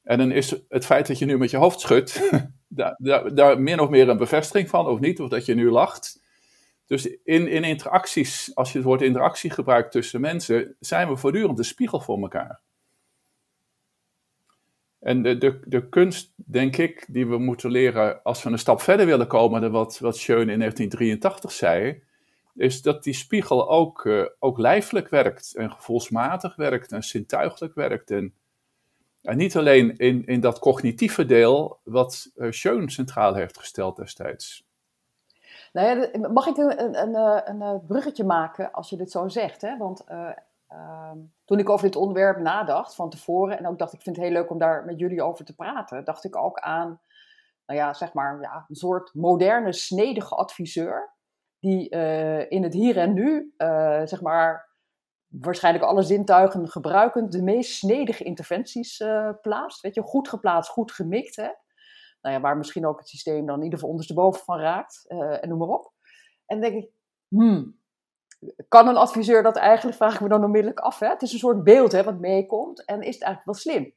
En 0.03 0.19
dan 0.19 0.31
is 0.31 0.55
het 0.69 0.87
feit 0.87 1.07
dat 1.07 1.19
je 1.19 1.25
nu 1.25 1.39
met 1.39 1.51
je 1.51 1.57
hoofd 1.57 1.81
schudt, 1.81 2.31
daar, 2.69 2.95
daar, 2.99 3.35
daar 3.35 3.61
min 3.61 3.81
of 3.81 3.89
meer 3.89 4.09
een 4.09 4.17
bevestiging 4.17 4.69
van, 4.69 4.87
of 4.87 5.01
niet, 5.01 5.21
of 5.21 5.29
dat 5.29 5.47
je 5.47 5.55
nu 5.55 5.71
lacht. 5.71 6.23
Dus 6.87 7.07
in, 7.07 7.49
in 7.49 7.65
interacties, 7.65 8.55
als 8.55 8.73
je 8.73 8.79
het 8.79 8.87
woord 8.87 9.03
interactie 9.03 9.51
gebruikt 9.51 9.93
tussen 9.93 10.21
mensen, 10.21 10.77
zijn 10.81 11.09
we 11.09 11.17
voortdurend 11.17 11.59
een 11.59 11.65
spiegel 11.65 12.01
voor 12.01 12.21
elkaar. 12.21 12.61
En 15.00 15.23
de, 15.23 15.38
de, 15.38 15.61
de 15.64 15.88
kunst, 15.88 16.32
denk 16.37 16.76
ik, 16.76 17.06
die 17.08 17.26
we 17.26 17.38
moeten 17.38 17.70
leren 17.70 18.23
als 18.23 18.43
we 18.43 18.50
een 18.50 18.58
stap 18.58 18.81
verder 18.81 19.06
willen 19.06 19.26
komen 19.26 19.61
dan 19.61 19.70
wat, 19.70 19.99
wat 19.99 20.17
Schoen 20.17 20.49
in 20.49 20.58
1983 20.58 21.52
zei, 21.52 22.02
is 22.55 22.82
dat 22.82 23.02
die 23.02 23.14
spiegel 23.14 23.70
ook, 23.70 24.05
uh, 24.05 24.25
ook 24.38 24.58
lijfelijk 24.58 25.08
werkt 25.08 25.55
en 25.56 25.70
gevoelsmatig 25.70 26.56
werkt 26.56 26.93
en 26.93 27.02
zintuigelijk 27.02 27.75
werkt. 27.75 28.11
En, 28.11 28.35
en 29.23 29.37
niet 29.37 29.56
alleen 29.56 29.97
in, 29.97 30.26
in 30.26 30.41
dat 30.41 30.58
cognitieve 30.58 31.26
deel 31.26 31.81
wat 31.82 32.31
uh, 32.37 32.50
centraal 32.87 33.35
heeft 33.35 33.58
gesteld 33.58 33.97
destijds. 33.97 34.69
Nou 35.73 36.11
ja, 36.12 36.29
mag 36.29 36.47
ik 36.47 36.56
een, 36.56 36.82
een, 36.82 37.14
een, 37.14 37.61
een, 37.61 37.87
bruggetje 37.87 38.25
maken 38.25 38.73
als 38.73 38.91
je 38.91 38.97
dit 38.97 39.11
zo 39.11 39.29
zegt? 39.29 39.61
Hè? 39.61 39.76
Want 39.76 40.05
uh, 40.73 41.13
toen 41.45 41.59
ik 41.59 41.69
over 41.69 41.87
dit 41.87 41.97
onderwerp 41.97 42.39
nadacht 42.39 42.95
van 42.95 43.11
tevoren 43.11 43.59
en 43.59 43.67
ook 43.67 43.79
dacht 43.79 43.93
ik 43.93 44.03
vind 44.03 44.17
het 44.17 44.25
heel 44.25 44.35
leuk 44.35 44.51
om 44.51 44.59
daar 44.59 44.85
met 44.85 44.99
jullie 44.99 45.23
over 45.23 45.45
te 45.45 45.55
praten, 45.55 46.05
dacht 46.05 46.25
ik 46.25 46.37
ook 46.37 46.59
aan, 46.59 47.01
nou 47.67 47.79
ja, 47.79 47.93
zeg 47.93 48.12
maar, 48.12 48.41
ja, 48.41 48.65
een 48.69 48.75
soort 48.75 49.15
moderne, 49.15 49.73
snedige 49.73 50.35
adviseur 50.35 51.15
die 51.59 51.95
uh, 51.95 52.50
in 52.50 52.62
het 52.62 52.73
hier 52.73 52.99
en 52.99 53.12
nu, 53.12 53.55
uh, 53.59 54.00
zeg 54.05 54.21
maar, 54.21 54.69
waarschijnlijk 55.27 55.85
alle 55.85 56.03
zintuigen 56.03 56.69
gebruikend 56.69 57.33
de 57.33 57.43
meest 57.43 57.73
snedige 57.73 58.25
interventies 58.25 59.00
uh, 59.00 59.31
plaatst. 59.41 59.81
Weet 59.81 59.95
je, 59.95 60.03
goed 60.03 60.29
geplaatst, 60.29 60.71
goed 60.71 60.93
gemikt. 60.93 61.37
Hè? 61.37 61.49
Nou 62.21 62.35
ja, 62.35 62.41
waar 62.41 62.57
misschien 62.57 62.87
ook 62.87 62.99
het 62.99 63.09
systeem 63.09 63.47
dan 63.47 63.57
in 63.57 63.62
ieder 63.62 63.79
geval 63.79 63.91
ondersteboven 63.91 64.45
van 64.45 64.59
raakt 64.59 65.05
en 65.41 65.49
noem 65.49 65.59
maar 65.59 65.69
op. 65.69 65.93
En 66.47 66.61
denk 66.61 66.75
ik, 66.75 66.91
hmm, 67.29 67.80
kan 68.68 68.88
een 68.88 68.97
adviseur 68.97 69.42
dat 69.42 69.56
eigenlijk, 69.56 69.97
vraag 69.97 70.14
ik 70.14 70.20
me 70.20 70.28
dan 70.28 70.44
onmiddellijk 70.44 70.80
af. 70.80 70.99
Hè? 70.99 71.09
Het 71.09 71.23
is 71.23 71.32
een 71.32 71.38
soort 71.38 71.64
beeld 71.64 71.92
hè, 71.92 72.02
wat 72.02 72.18
meekomt 72.18 72.85
en 72.85 73.02
is 73.02 73.14
het 73.14 73.23
eigenlijk 73.25 73.44
wel 73.44 73.54
slim? 73.54 73.94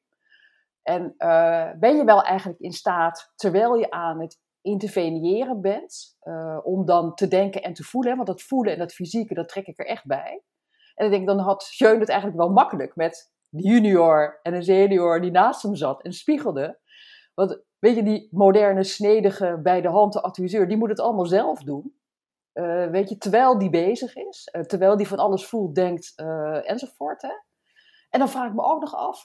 En 0.82 1.16
uh, 1.18 1.70
ben 1.80 1.98
je 1.98 2.04
wel 2.04 2.24
eigenlijk 2.24 2.60
in 2.60 2.72
staat, 2.72 3.32
terwijl 3.36 3.76
je 3.76 3.92
aan 3.92 4.22
het 4.22 4.40
interveneren 4.62 5.62
bent, 5.62 6.18
uh, 6.24 6.60
om 6.64 6.86
dan 6.86 7.16
te 7.16 7.28
denken 7.28 7.64
en 7.64 7.74
te 7.74 7.84
voelen, 7.84 8.16
want 8.16 8.28
dat 8.28 8.42
voelen 8.42 8.74
en 8.74 8.80
dat 8.80 8.94
fysieke, 8.94 9.34
dat 9.34 9.50
trek 9.50 9.68
ik 9.68 9.80
er 9.80 9.86
echt 9.86 10.06
bij. 10.06 10.44
En 10.96 11.06
ik 11.06 11.12
denk, 11.12 11.28
dan 11.28 11.40
had 11.40 11.74
Jeun 11.78 12.00
het 12.00 12.10
eigenlijk 12.10 12.40
wel 12.40 12.52
makkelijk 12.52 12.96
met 12.96 13.32
de 13.50 13.62
junior 13.62 14.40
en 14.42 14.54
een 14.54 14.64
senior 14.64 15.22
die 15.22 15.32
naast 15.32 15.62
hem 15.62 15.76
zat 15.76 16.04
en 16.04 16.14
spiegelde. 16.14 16.80
Want 17.34 17.62
weet 17.80 17.96
je, 17.96 18.04
die 18.04 18.28
moderne, 18.32 18.84
snedige, 18.84 19.60
bij 19.64 19.82
de 19.82 19.88
hand 19.88 20.22
adviseur, 20.22 20.68
die 20.68 20.78
moet 20.78 20.90
het 20.90 21.00
allemaal 21.00 21.26
zelf 21.26 21.64
doen. 21.64 21.96
Uh, 22.54 22.90
weet 22.90 23.10
je, 23.10 23.18
terwijl 23.18 23.58
die 23.58 23.70
bezig 23.70 24.16
is, 24.16 24.50
uh, 24.52 24.62
terwijl 24.62 24.98
die 24.98 25.08
van 25.08 25.18
alles 25.18 25.48
voelt, 25.48 25.76
denkt 25.76 26.14
uh, 26.16 26.70
enzovoort. 26.70 27.22
Hè? 27.22 27.34
En 28.10 28.20
dan 28.20 28.30
vraag 28.30 28.48
ik 28.48 28.54
me 28.54 28.64
ook 28.64 28.82
nog 28.82 28.96
af, 28.96 29.22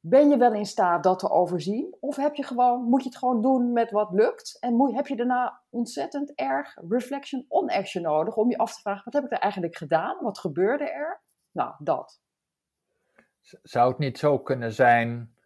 ben 0.00 0.28
je 0.28 0.36
wel 0.36 0.52
in 0.52 0.66
staat 0.66 1.02
dat 1.02 1.18
te 1.18 1.30
overzien? 1.30 1.96
Of 2.00 2.16
heb 2.16 2.34
je 2.34 2.44
gewoon, 2.44 2.82
moet 2.82 3.02
je 3.02 3.08
het 3.08 3.18
gewoon 3.18 3.42
doen 3.42 3.72
met 3.72 3.90
wat 3.90 4.10
lukt? 4.12 4.56
En 4.60 4.94
heb 4.94 5.06
je 5.06 5.16
daarna 5.16 5.62
ontzettend 5.70 6.34
erg 6.34 6.76
reflection 6.88 7.44
on 7.48 7.70
action 7.70 8.02
nodig 8.02 8.36
om 8.36 8.50
je 8.50 8.58
af 8.58 8.74
te 8.74 8.80
vragen, 8.80 9.04
wat 9.04 9.12
heb 9.12 9.24
ik 9.24 9.32
er 9.32 9.38
eigenlijk 9.38 9.76
gedaan? 9.76 10.16
Wat 10.20 10.38
gebeurde 10.38 10.90
er? 10.90 11.22
Nou, 11.50 11.74
dat. 11.78 12.20
Zou 13.62 13.88
het 13.88 13.98
niet 13.98 14.18
zo 14.18 14.38
kunnen 14.38 14.72
zijn, 14.72 15.36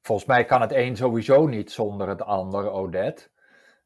volgens 0.00 0.28
mij 0.28 0.44
kan 0.44 0.60
het 0.60 0.72
een 0.72 0.96
sowieso 0.96 1.46
niet 1.46 1.72
zonder 1.72 2.08
het 2.08 2.22
ander, 2.22 2.70
Odette 2.70 3.30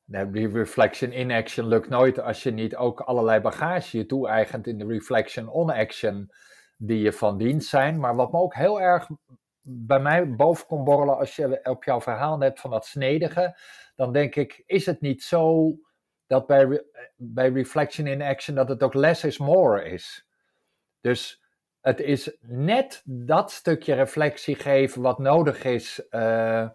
die 0.07 0.49
reflection 0.49 1.13
in 1.13 1.31
action 1.31 1.67
lukt 1.67 1.89
nooit 1.89 2.21
als 2.21 2.43
je 2.43 2.51
niet 2.51 2.77
ook 2.77 3.01
allerlei 3.01 3.41
bagage 3.41 3.97
je 3.99 4.07
toe-eigent 4.07 4.67
in 4.67 4.79
de 4.79 4.87
reflection 4.87 5.49
on 5.49 5.71
action 5.71 6.31
die 6.77 7.01
je 7.01 7.13
van 7.13 7.39
dienst 7.39 7.69
zijn. 7.69 8.01
Maar 8.01 8.15
wat 8.15 8.33
me 8.33 8.39
ook 8.39 8.55
heel 8.55 8.81
erg 8.81 9.09
bij 9.61 10.01
mij 10.01 10.35
boven 10.35 10.67
kon 10.67 10.85
borrelen 10.85 11.19
als 11.19 11.37
je 11.37 11.61
op 11.63 11.85
jouw 11.85 12.01
verhaal 12.01 12.37
net 12.37 12.61
van 12.61 12.71
dat 12.71 12.87
snedige, 12.87 13.59
dan 13.97 14.13
denk 14.13 14.35
ik, 14.35 14.63
is 14.67 14.87
het 14.87 15.01
niet 15.01 15.23
zo 15.23 15.73
dat 16.27 16.47
bij, 16.47 16.83
bij 17.17 17.51
reflection 17.51 18.07
in 18.07 18.23
action 18.23 18.57
dat 18.57 18.69
het 18.69 18.83
ook 18.83 18.95
less 18.95 19.25
is 19.25 19.39
more 19.39 19.85
is. 19.85 20.27
Dus 21.01 21.43
het 21.81 22.01
is 22.01 22.37
net 22.41 23.03
dat 23.05 23.51
stukje 23.51 23.95
reflectie 23.95 24.55
geven 24.55 25.03
wat 25.03 25.19
nodig 25.19 25.65
is 25.65 26.07
uh, 26.11 26.69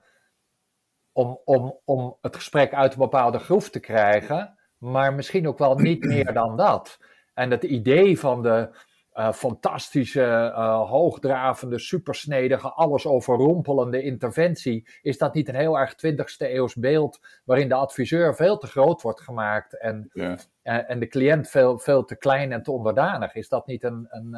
om, 1.11 1.39
om, 1.45 1.79
om 1.85 2.17
het 2.21 2.35
gesprek 2.35 2.73
uit 2.73 2.93
een 2.93 2.99
bepaalde 2.99 3.39
groef 3.39 3.69
te 3.69 3.79
krijgen, 3.79 4.57
maar 4.77 5.13
misschien 5.13 5.47
ook 5.47 5.57
wel 5.57 5.75
niet 5.75 6.03
meer 6.03 6.33
dan 6.33 6.57
dat. 6.57 6.99
En 7.33 7.51
het 7.51 7.63
idee 7.63 8.19
van 8.19 8.41
de 8.41 8.69
uh, 9.13 9.31
fantastische, 9.31 10.21
uh, 10.55 10.89
hoogdravende, 10.89 11.79
supersnedige, 11.79 12.71
alles 12.71 13.05
overrompelende 13.05 14.01
interventie, 14.03 14.87
is 15.01 15.17
dat 15.17 15.33
niet 15.33 15.47
een 15.47 15.55
heel 15.55 15.79
erg 15.79 15.93
20ste 15.93 16.37
eeuws 16.37 16.75
beeld 16.75 17.19
waarin 17.45 17.67
de 17.67 17.75
adviseur 17.75 18.35
veel 18.35 18.57
te 18.57 18.67
groot 18.67 19.01
wordt 19.01 19.21
gemaakt 19.21 19.77
en, 19.77 20.09
ja. 20.13 20.37
uh, 20.63 20.89
en 20.89 20.99
de 20.99 21.07
cliënt 21.07 21.49
veel, 21.49 21.79
veel 21.79 22.05
te 22.05 22.17
klein 22.17 22.51
en 22.51 22.63
te 22.63 22.71
onderdanig? 22.71 23.35
Is 23.35 23.49
dat 23.49 23.67
niet 23.67 23.83
een, 23.83 24.07
een, 24.09 24.33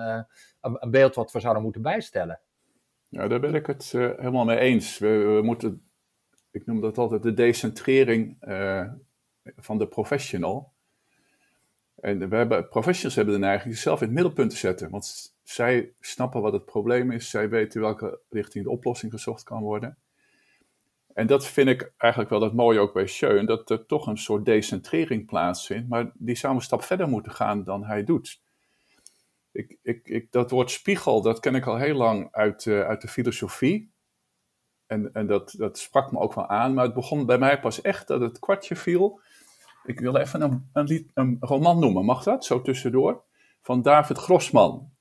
een, 0.62 0.78
een 0.80 0.92
beeld 0.92 1.16
wat 1.16 1.32
we 1.32 1.40
zouden 1.40 1.64
moeten 1.64 1.82
bijstellen? 1.82 2.40
Ja, 3.08 3.28
daar 3.28 3.40
ben 3.40 3.56
ik 3.56 3.66
het 3.66 3.92
helemaal 3.92 4.46
mee 4.46 4.60
eens. 4.60 4.98
We, 4.98 5.18
we, 5.18 5.42
moeten, 5.42 5.93
ik 6.54 6.66
noem 6.66 6.82
dat 6.82 6.98
altijd 6.98 7.24
de 7.24 7.34
decentrering 7.34 8.38
van 9.58 9.78
de 9.78 9.88
professional. 9.88 10.72
En 12.02 12.30
we 12.30 12.36
hebben, 12.36 12.68
professionals 12.68 13.16
hebben 13.16 13.34
de 13.34 13.40
neiging 13.40 13.74
zichzelf 13.74 14.00
in 14.00 14.06
het 14.06 14.16
middelpunt 14.16 14.50
te 14.50 14.58
zetten. 14.58 14.90
Want 14.90 15.36
zij 15.44 15.94
snappen 16.00 16.42
wat 16.42 16.54
het 16.54 16.66
probleem 16.66 17.12
is. 17.12 17.30
Zij 17.30 17.50
weten 17.50 17.82
welke 17.82 18.20
richting 18.30 18.64
de 18.64 18.70
oplossing 18.70 19.12
gezocht 19.12 19.44
kan 19.44 19.62
worden. 19.62 19.98
En 21.14 21.28
dat 21.28 21.48
vind 21.48 21.70
ik 21.70 21.94
eigenlijk 21.98 22.32
wel 22.32 22.42
het 22.42 22.54
mooie 22.54 22.80
ook 22.80 22.94
bij 22.94 23.08
Schön. 23.08 23.46
Dat 23.46 23.70
er 23.70 23.86
toch 23.86 24.08
een 24.08 24.18
soort 24.18 24.46
decentrering 24.46 25.26
plaatsvindt. 25.26 25.90
Maar 25.90 26.12
die 26.14 26.36
zou 26.36 26.56
een 26.56 26.62
stap 26.62 26.84
verder 26.84 27.08
moeten 27.08 27.32
gaan 27.32 27.64
dan 27.64 27.86
hij 27.86 28.04
doet. 28.04 28.42
Ik, 29.52 29.78
ik, 29.82 30.08
ik, 30.08 30.32
dat 30.32 30.52
woord 30.52 30.72
spiegel, 30.72 31.22
dat 31.22 31.40
ken 31.40 31.56
ik 31.56 31.66
al 31.66 31.78
heel 31.78 31.96
lang 31.96 32.28
uit, 32.32 32.66
uh, 32.66 32.82
uit 32.82 33.02
de 33.02 33.08
filosofie. 33.08 33.93
En, 34.94 35.10
en 35.14 35.28
dat, 35.28 35.54
dat 35.58 35.78
sprak 35.78 36.12
me 36.12 36.20
ook 36.20 36.34
wel 36.34 36.48
aan. 36.48 36.74
Maar 36.74 36.86
het 36.86 36.94
begon 36.94 37.26
bij 37.26 37.38
mij 37.38 37.60
pas 37.60 37.82
echt 37.82 38.08
dat 38.08 38.22
het 38.22 38.40
kwartje 38.40 38.76
viel 38.76 39.22
ik 39.84 40.00
wil 40.00 40.16
even 40.16 40.42
een, 40.42 40.70
een, 40.74 41.12
een 41.14 41.38
roman 41.40 41.80
noemen, 41.80 42.06
mag 42.06 42.24
dat? 42.24 42.46
Zo 42.46 42.62
tussendoor. 42.62 43.24
Van 43.62 43.82
David 43.82 44.18
Grossman. 44.18 44.92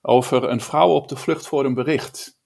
Over 0.00 0.44
een 0.44 0.60
vrouw 0.60 0.88
op 0.88 1.08
de 1.08 1.16
vlucht 1.16 1.46
voor 1.46 1.64
een 1.64 1.74
bericht. 1.74 2.40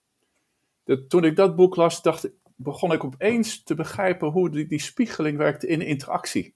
toen 1.09 1.25
ik 1.25 1.37
dat 1.37 1.57
boek 1.57 1.77
las, 1.77 2.03
dacht, 2.03 2.31
begon 2.57 2.93
ik 2.93 3.05
opeens 3.05 3.63
te 3.63 3.75
begrijpen 3.75 4.29
hoe 4.29 4.51
die, 4.51 4.67
die 4.67 4.81
spiegeling 4.81 5.39
werkt 5.39 5.65
in 5.65 5.81
interactie. 5.81 6.55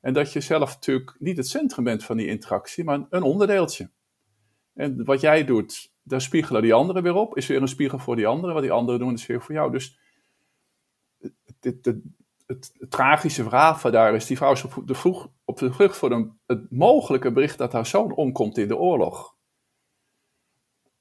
En 0.00 0.12
dat 0.12 0.32
je 0.32 0.40
zelf 0.40 0.74
natuurlijk 0.74 1.16
niet 1.18 1.36
het 1.36 1.48
centrum 1.48 1.84
bent 1.84 2.04
van 2.04 2.16
die 2.16 2.26
interactie, 2.26 2.84
maar 2.84 3.06
een 3.10 3.22
onderdeeltje. 3.22 3.90
En 4.74 5.04
wat 5.04 5.20
jij 5.20 5.44
doet, 5.44 5.91
daar 6.02 6.20
spiegelen 6.20 6.62
die 6.62 6.74
anderen 6.74 7.02
weer 7.02 7.14
op, 7.14 7.36
is 7.36 7.46
weer 7.46 7.62
een 7.62 7.68
spiegel 7.68 7.98
voor 7.98 8.16
die 8.16 8.26
anderen. 8.26 8.54
Wat 8.54 8.62
die 8.62 8.72
anderen 8.72 9.00
doen, 9.00 9.12
is 9.12 9.26
weer 9.26 9.42
voor 9.42 9.54
jou. 9.54 9.72
Dus 9.72 9.98
dit, 11.60 11.94
het, 12.46 12.72
tragische 12.88 13.42
verhaal 13.42 13.74
van 13.74 13.92
daar 13.92 14.14
is, 14.14 14.26
die 14.26 14.36
vrouw 14.36 14.52
is 14.52 14.64
op 14.64 14.82
de, 14.86 14.94
vroeg, 14.94 15.28
op 15.44 15.58
de 15.58 15.72
vlucht 15.72 15.96
voor 15.96 16.10
een, 16.10 16.38
het 16.46 16.70
mogelijke 16.70 17.32
bericht 17.32 17.58
dat 17.58 17.72
haar 17.72 17.86
zoon 17.86 18.14
omkomt 18.14 18.58
in 18.58 18.68
de 18.68 18.76
oorlog. 18.76 19.34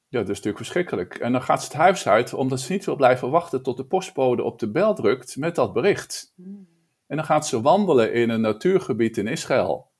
Ja, 0.07 0.19
dat 0.19 0.29
is 0.29 0.35
natuurlijk 0.35 0.57
verschrikkelijk. 0.57 1.15
En 1.15 1.31
dan 1.31 1.41
gaat 1.41 1.61
ze 1.61 1.67
het 1.67 1.77
huis 1.77 2.07
uit 2.07 2.33
omdat 2.33 2.59
ze 2.59 2.71
niet 2.71 2.85
wil 2.85 2.95
blijven 2.95 3.29
wachten 3.29 3.63
tot 3.63 3.77
de 3.77 3.85
postbode 3.85 4.43
op 4.43 4.59
de 4.59 4.71
bel 4.71 4.95
drukt 4.95 5.37
met 5.37 5.55
dat 5.55 5.73
bericht. 5.73 6.33
En 7.07 7.15
dan 7.15 7.25
gaat 7.25 7.47
ze 7.47 7.61
wandelen 7.61 8.13
in 8.13 8.29
een 8.29 8.41
natuurgebied 8.41 9.17
in 9.17 9.27
Israël. 9.27 9.90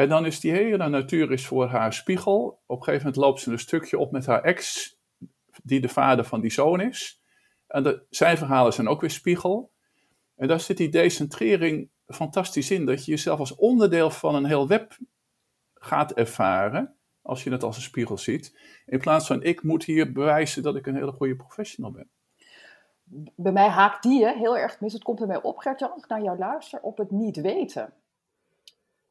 En 0.00 0.08
dan 0.08 0.26
is 0.26 0.40
die 0.40 0.52
hele 0.52 0.88
natuur 0.88 1.32
is 1.32 1.46
voor 1.46 1.66
haar 1.66 1.92
spiegel. 1.92 2.62
Op 2.66 2.76
een 2.78 2.84
gegeven 2.84 3.06
moment 3.06 3.24
loopt 3.24 3.40
ze 3.40 3.50
een 3.50 3.58
stukje 3.58 3.98
op 3.98 4.12
met 4.12 4.26
haar 4.26 4.42
ex, 4.42 4.96
die 5.62 5.80
de 5.80 5.88
vader 5.88 6.24
van 6.24 6.40
die 6.40 6.50
zoon 6.50 6.80
is. 6.80 7.22
En 7.66 7.82
de, 7.82 8.06
zijn 8.10 8.38
verhalen 8.38 8.72
zijn 8.72 8.88
ook 8.88 9.00
weer 9.00 9.10
spiegel. 9.10 9.72
En 10.36 10.48
daar 10.48 10.60
zit 10.60 10.76
die 10.76 10.88
decentrering 10.88 11.90
fantastisch 12.06 12.70
in, 12.70 12.86
dat 12.86 13.04
je 13.04 13.10
jezelf 13.10 13.38
als 13.38 13.54
onderdeel 13.54 14.10
van 14.10 14.34
een 14.34 14.44
heel 14.44 14.68
web 14.68 14.98
gaat 15.74 16.12
ervaren, 16.12 16.94
als 17.22 17.44
je 17.44 17.50
het 17.50 17.62
als 17.62 17.76
een 17.76 17.82
spiegel 17.82 18.18
ziet, 18.18 18.58
in 18.86 18.98
plaats 18.98 19.26
van 19.26 19.42
ik 19.42 19.62
moet 19.62 19.84
hier 19.84 20.12
bewijzen 20.12 20.62
dat 20.62 20.76
ik 20.76 20.86
een 20.86 20.94
hele 20.94 21.12
goede 21.12 21.36
professional 21.36 21.90
ben. 21.90 22.10
Bij 23.36 23.52
mij 23.52 23.68
haakt 23.68 24.02
die 24.02 24.28
heel 24.28 24.56
erg 24.56 24.80
mis. 24.80 24.92
Het 24.92 25.02
komt 25.02 25.18
bij 25.18 25.26
mij 25.28 25.42
op, 25.42 25.58
Gert-Jan, 25.58 26.04
naar 26.08 26.22
jou 26.22 26.38
luister, 26.38 26.80
op 26.80 26.98
het 26.98 27.10
niet 27.10 27.40
weten. 27.40 27.92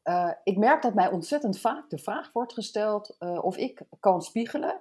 Uh, 0.04 0.32
ik 0.42 0.56
merk 0.56 0.82
dat 0.82 0.94
mij 0.94 1.10
ontzettend 1.10 1.60
vaak 1.60 1.90
de 1.90 1.98
vraag 1.98 2.32
wordt 2.32 2.52
gesteld 2.52 3.16
uh, 3.18 3.44
of 3.44 3.56
ik 3.56 3.82
kan 4.00 4.22
spiegelen 4.22 4.80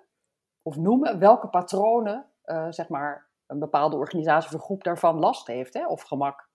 of 0.61 0.77
noemen 0.77 1.19
welke 1.19 1.47
patronen, 1.47 2.25
uh, 2.45 2.67
zeg 2.69 2.89
maar, 2.89 3.27
een 3.47 3.59
bepaalde 3.59 3.95
organisatie 3.95 4.55
of 4.55 4.63
groep 4.63 4.83
daarvan 4.83 5.19
last 5.19 5.47
heeft, 5.47 5.73
hè, 5.73 5.87
of 5.87 6.01
gemak. 6.01 6.49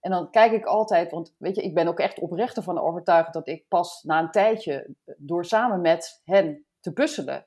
En 0.00 0.10
dan 0.10 0.30
kijk 0.30 0.52
ik 0.52 0.64
altijd, 0.64 1.10
want 1.10 1.34
weet 1.38 1.56
je, 1.56 1.62
ik 1.62 1.74
ben 1.74 1.88
ook 1.88 1.98
echt 1.98 2.18
oprecht 2.18 2.56
ervan 2.56 2.78
overtuigd 2.78 3.32
dat 3.32 3.48
ik 3.48 3.68
pas 3.68 4.02
na 4.02 4.18
een 4.18 4.30
tijdje, 4.30 4.94
door 5.16 5.44
samen 5.44 5.80
met 5.80 6.20
hen 6.24 6.66
te 6.80 6.92
puzzelen, 6.92 7.46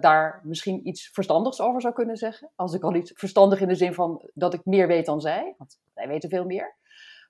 daar 0.00 0.40
misschien 0.42 0.88
iets 0.88 1.10
verstandigs 1.12 1.60
over 1.60 1.80
zou 1.80 1.94
kunnen 1.94 2.16
zeggen. 2.16 2.50
Als 2.54 2.74
ik 2.74 2.82
al 2.82 2.94
iets 2.94 3.12
verstandig 3.14 3.60
in 3.60 3.68
de 3.68 3.74
zin 3.74 3.94
van 3.94 4.30
dat 4.34 4.54
ik 4.54 4.64
meer 4.64 4.86
weet 4.86 5.06
dan 5.06 5.20
zij, 5.20 5.54
want 5.58 5.80
zij 5.94 6.08
weten 6.08 6.28
veel 6.28 6.44
meer. 6.44 6.74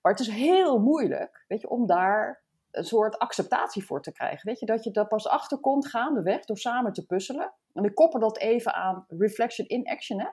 Maar 0.05 0.13
het 0.13 0.23
is 0.23 0.29
heel 0.35 0.79
moeilijk, 0.79 1.45
weet 1.49 1.61
je, 1.61 1.69
om 1.69 1.87
daar 1.87 2.43
een 2.71 2.85
soort 2.85 3.19
acceptatie 3.19 3.85
voor 3.85 4.03
te 4.03 4.13
krijgen. 4.13 4.49
Weet 4.49 4.61
je, 4.61 4.67
dat 4.67 4.85
je 4.85 4.91
daar 4.91 5.07
pas 5.07 5.29
achter 5.29 5.59
komt 5.59 5.87
gaandeweg 5.87 6.45
door 6.45 6.57
samen 6.57 6.93
te 6.93 7.07
puzzelen. 7.07 7.55
En 7.73 7.85
ik 7.85 7.95
koppel 7.95 8.21
dat 8.21 8.39
even 8.39 8.75
aan 8.75 9.05
reflection 9.09 9.67
in 9.67 9.87
action. 9.87 10.21
Hè? 10.21 10.27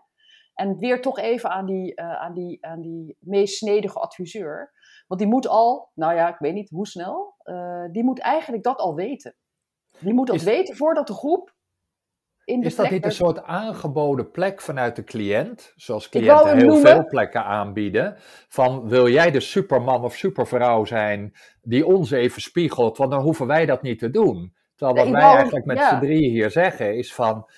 En 0.54 0.78
weer 0.78 1.02
toch 1.02 1.20
even 1.20 1.50
aan 1.50 1.66
die, 1.66 2.02
uh, 2.02 2.22
aan 2.22 2.34
die, 2.34 2.66
aan 2.66 2.82
die 2.82 3.18
meest 3.20 3.58
snedige 3.58 4.00
adviseur. 4.00 4.72
Want 5.08 5.22
die 5.22 5.30
moet 5.30 5.48
al, 5.48 5.92
nou 5.94 6.16
ja, 6.16 6.30
ik 6.30 6.40
weet 6.40 6.54
niet 6.54 6.70
hoe 6.70 6.88
snel, 6.88 7.36
uh, 7.44 7.86
die 7.92 8.04
moet 8.04 8.20
eigenlijk 8.20 8.64
dat 8.64 8.80
al 8.80 8.96
weten. 8.96 9.36
Die 10.00 10.14
moet 10.14 10.28
dat 10.28 10.36
is, 10.36 10.44
weten 10.44 10.76
voordat 10.76 11.08
de 11.08 11.14
groep 11.14 11.56
in 12.52 12.60
de 12.60 12.66
Is 12.66 12.76
dat 12.76 12.90
niet 12.90 13.06
een 13.06 13.12
soort 13.12 13.44
aangeboden 13.44 14.32
plek 14.32 14.62
vanuit 14.62 14.96
de 14.96 15.04
cliënt? 15.04 15.74
Zoals 15.76 16.10
cliënten 16.10 16.58
heel 16.58 16.68
noemen. 16.68 16.92
veel 16.92 17.06
plekken 17.06 17.44
aanbieden. 17.44 18.16
Van 18.50 18.90
wil 18.90 19.10
jij 19.10 19.32
de 19.32 19.40
superman 19.40 20.04
of 20.04 20.16
supervrouw 20.16 20.86
zijn 20.86 21.34
die 21.62 21.86
ons 21.86 22.12
even 22.12 22.42
spiegelt? 22.42 22.98
Want 22.98 23.12
dan 23.12 23.22
hoeven 23.22 23.48
wij 23.48 23.66
dat 23.66 23.82
niet 23.82 24.00
te 24.00 24.10
doen. 24.10 24.54
Terwijl 24.76 25.06
wat 25.06 25.14
wij 25.14 25.36
eigenlijk 25.36 25.66
met 25.66 25.78
ja. 25.78 25.90
z'n 25.90 26.00
drieën 26.00 26.32
hier 26.32 26.52
zeggen 26.52 26.98
is 26.98 27.14
van 27.14 27.50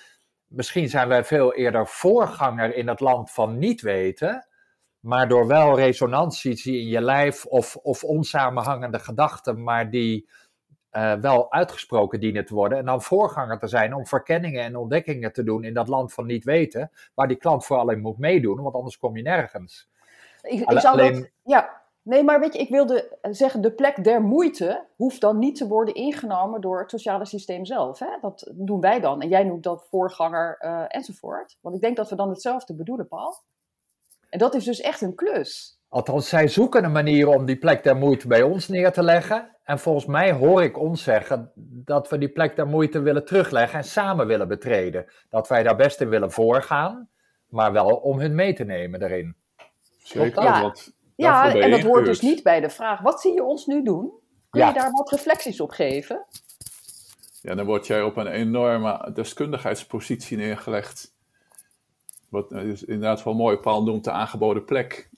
misschien 0.46 0.88
zijn 0.88 1.08
wij 1.08 1.24
veel 1.24 1.54
eerder 1.54 1.86
voorganger 1.86 2.74
in 2.74 2.88
het 2.88 3.00
land 3.00 3.30
van 3.30 3.58
niet 3.58 3.80
weten, 3.80 4.48
maar 5.00 5.28
door 5.28 5.46
wel 5.46 5.76
resonanties 5.76 6.66
in 6.66 6.88
je 6.88 7.00
lijf 7.00 7.46
of, 7.46 7.76
of 7.76 8.04
onsamenhangende 8.04 8.98
gedachten, 8.98 9.62
maar 9.62 9.90
die 9.90 10.28
uh, 10.96 11.12
wel 11.12 11.52
uitgesproken 11.52 12.20
dienen 12.20 12.44
te 12.44 12.54
worden. 12.54 12.78
En 12.78 12.84
dan 12.84 13.02
voorganger 13.02 13.58
te 13.58 13.66
zijn 13.66 13.94
om 13.94 14.06
verkenningen 14.06 14.62
en 14.62 14.76
ontdekkingen 14.76 15.32
te 15.32 15.42
doen 15.42 15.64
in 15.64 15.74
dat 15.74 15.88
land 15.88 16.12
van 16.12 16.26
niet 16.26 16.44
weten, 16.44 16.90
waar 17.14 17.28
die 17.28 17.36
klant 17.36 17.64
vooral 17.64 17.90
in 17.90 18.00
moet 18.00 18.18
meedoen, 18.18 18.62
want 18.62 18.74
anders 18.74 18.98
kom 18.98 19.16
je 19.16 19.22
nergens. 19.22 19.88
Ik, 20.42 20.60
ik 20.70 20.80
zou 20.80 20.98
Alleen, 20.98 21.12
dat, 21.12 21.30
ja, 21.42 21.82
Nee, 22.04 22.24
maar 22.24 22.40
weet 22.40 22.52
je, 22.52 22.58
ik 22.58 22.68
wilde 22.68 23.18
zeggen, 23.22 23.60
de 23.60 23.72
plek 23.72 24.04
der 24.04 24.22
moeite 24.22 24.86
hoeft 24.96 25.20
dan 25.20 25.38
niet 25.38 25.56
te 25.56 25.66
worden 25.66 25.94
ingenomen 25.94 26.60
door 26.60 26.80
het 26.80 26.90
sociale 26.90 27.24
systeem 27.26 27.64
zelf. 27.64 27.98
Hè? 27.98 28.18
Dat 28.20 28.50
doen 28.52 28.80
wij 28.80 29.00
dan. 29.00 29.22
En 29.22 29.28
jij 29.28 29.44
noemt 29.44 29.62
dat 29.62 29.86
voorganger 29.90 30.58
uh, 30.60 30.84
enzovoort. 30.88 31.58
Want 31.60 31.74
ik 31.74 31.80
denk 31.80 31.96
dat 31.96 32.10
we 32.10 32.16
dan 32.16 32.28
hetzelfde 32.28 32.74
bedoelen, 32.74 33.08
Paul. 33.08 33.42
En 34.28 34.38
dat 34.38 34.54
is 34.54 34.64
dus 34.64 34.80
echt 34.80 35.00
een 35.00 35.14
klus. 35.14 35.73
Althans, 35.94 36.28
zij 36.28 36.48
zoeken 36.48 36.84
een 36.84 36.92
manier 36.92 37.28
om 37.28 37.44
die 37.44 37.56
plek 37.56 37.82
der 37.82 37.96
moeite 37.96 38.28
bij 38.28 38.42
ons 38.42 38.68
neer 38.68 38.92
te 38.92 39.02
leggen. 39.02 39.56
En 39.64 39.78
volgens 39.78 40.06
mij 40.06 40.32
hoor 40.32 40.62
ik 40.62 40.78
ons 40.78 41.02
zeggen 41.02 41.52
dat 41.56 42.08
we 42.08 42.18
die 42.18 42.28
plek 42.28 42.56
der 42.56 42.66
moeite 42.66 43.00
willen 43.00 43.24
terugleggen 43.24 43.78
en 43.78 43.84
samen 43.84 44.26
willen 44.26 44.48
betreden. 44.48 45.06
Dat 45.30 45.48
wij 45.48 45.62
daar 45.62 45.76
best 45.76 46.00
in 46.00 46.08
willen 46.08 46.30
voorgaan, 46.30 47.08
maar 47.48 47.72
wel 47.72 47.96
om 47.96 48.20
hun 48.20 48.34
mee 48.34 48.52
te 48.52 48.64
nemen 48.64 49.02
erin. 49.02 49.36
Zeker, 50.02 50.42
ja. 50.42 50.74
Ja, 51.16 51.54
en 51.54 51.70
dat 51.70 51.80
hoort 51.80 52.04
dus 52.04 52.20
niet 52.20 52.42
bij 52.42 52.60
de 52.60 52.70
vraag: 52.70 53.00
wat 53.00 53.20
zie 53.20 53.32
je 53.32 53.44
ons 53.44 53.66
nu 53.66 53.82
doen? 53.82 54.12
Kun 54.50 54.66
je 54.66 54.72
daar 54.72 54.90
wat 54.90 55.10
reflecties 55.10 55.60
op 55.60 55.70
geven? 55.70 56.26
Ja, 57.40 57.54
dan 57.54 57.66
word 57.66 57.86
jij 57.86 58.02
op 58.02 58.16
een 58.16 58.26
enorme 58.26 59.10
deskundigheidspositie 59.12 60.36
neergelegd. 60.36 61.14
Wat 62.28 62.52
is 62.52 62.84
inderdaad 62.84 63.22
wel 63.22 63.34
mooi, 63.34 63.56
Paul 63.56 63.82
noemt 63.82 64.04
de 64.04 64.10
aangeboden 64.10 64.64
plek. 64.64 65.12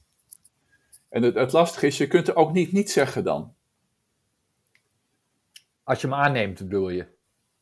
En 1.09 1.23
het, 1.23 1.35
het 1.35 1.53
lastige 1.53 1.87
is, 1.87 1.99
je 1.99 2.07
kunt 2.07 2.29
er 2.29 2.37
ook 2.37 2.53
niet 2.53 2.73
niet 2.73 2.91
zeggen 2.91 3.25
dan. 3.25 3.55
Als 5.85 6.01
je 6.01 6.07
hem 6.07 6.17
aanneemt, 6.17 6.59
bedoel 6.59 6.89
je? 6.89 7.07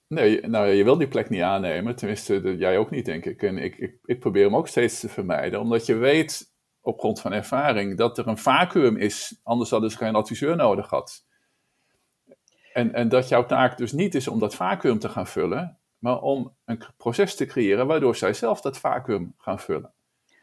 Nee, 0.06 0.46
nou, 0.46 0.66
je 0.66 0.84
wil 0.84 0.98
die 0.98 1.08
plek 1.08 1.30
niet 1.30 1.42
aannemen. 1.42 1.96
Tenminste, 1.96 2.56
jij 2.56 2.78
ook 2.78 2.90
niet, 2.90 3.04
denk 3.04 3.24
ik. 3.24 3.42
En 3.42 3.58
ik, 3.58 3.76
ik, 3.76 3.98
ik 4.04 4.20
probeer 4.20 4.44
hem 4.44 4.56
ook 4.56 4.68
steeds 4.68 5.00
te 5.00 5.08
vermijden. 5.08 5.60
Omdat 5.60 5.86
je 5.86 5.94
weet 5.94 6.52
op 6.80 6.98
grond 6.98 7.20
van 7.20 7.32
ervaring, 7.32 7.96
dat 7.96 8.18
er 8.18 8.28
een 8.28 8.38
vacuüm 8.38 8.96
is, 8.96 9.40
anders 9.42 9.70
hadden 9.70 9.90
ze 9.90 9.96
geen 9.96 10.14
adviseur 10.14 10.56
nodig 10.56 10.88
gehad. 10.88 11.24
En, 12.72 12.94
en 12.94 13.08
dat 13.08 13.28
jouw 13.28 13.46
taak 13.46 13.76
dus 13.76 13.92
niet 13.92 14.14
is 14.14 14.28
om 14.28 14.38
dat 14.38 14.54
vacuüm 14.54 14.98
te 14.98 15.08
gaan 15.08 15.26
vullen, 15.26 15.78
maar 15.98 16.20
om 16.20 16.54
een 16.64 16.82
proces 16.96 17.34
te 17.34 17.46
creëren 17.46 17.86
waardoor 17.86 18.16
zij 18.16 18.32
zelf 18.32 18.60
dat 18.60 18.78
vacuüm 18.78 19.34
gaan 19.38 19.60
vullen. 19.60 19.92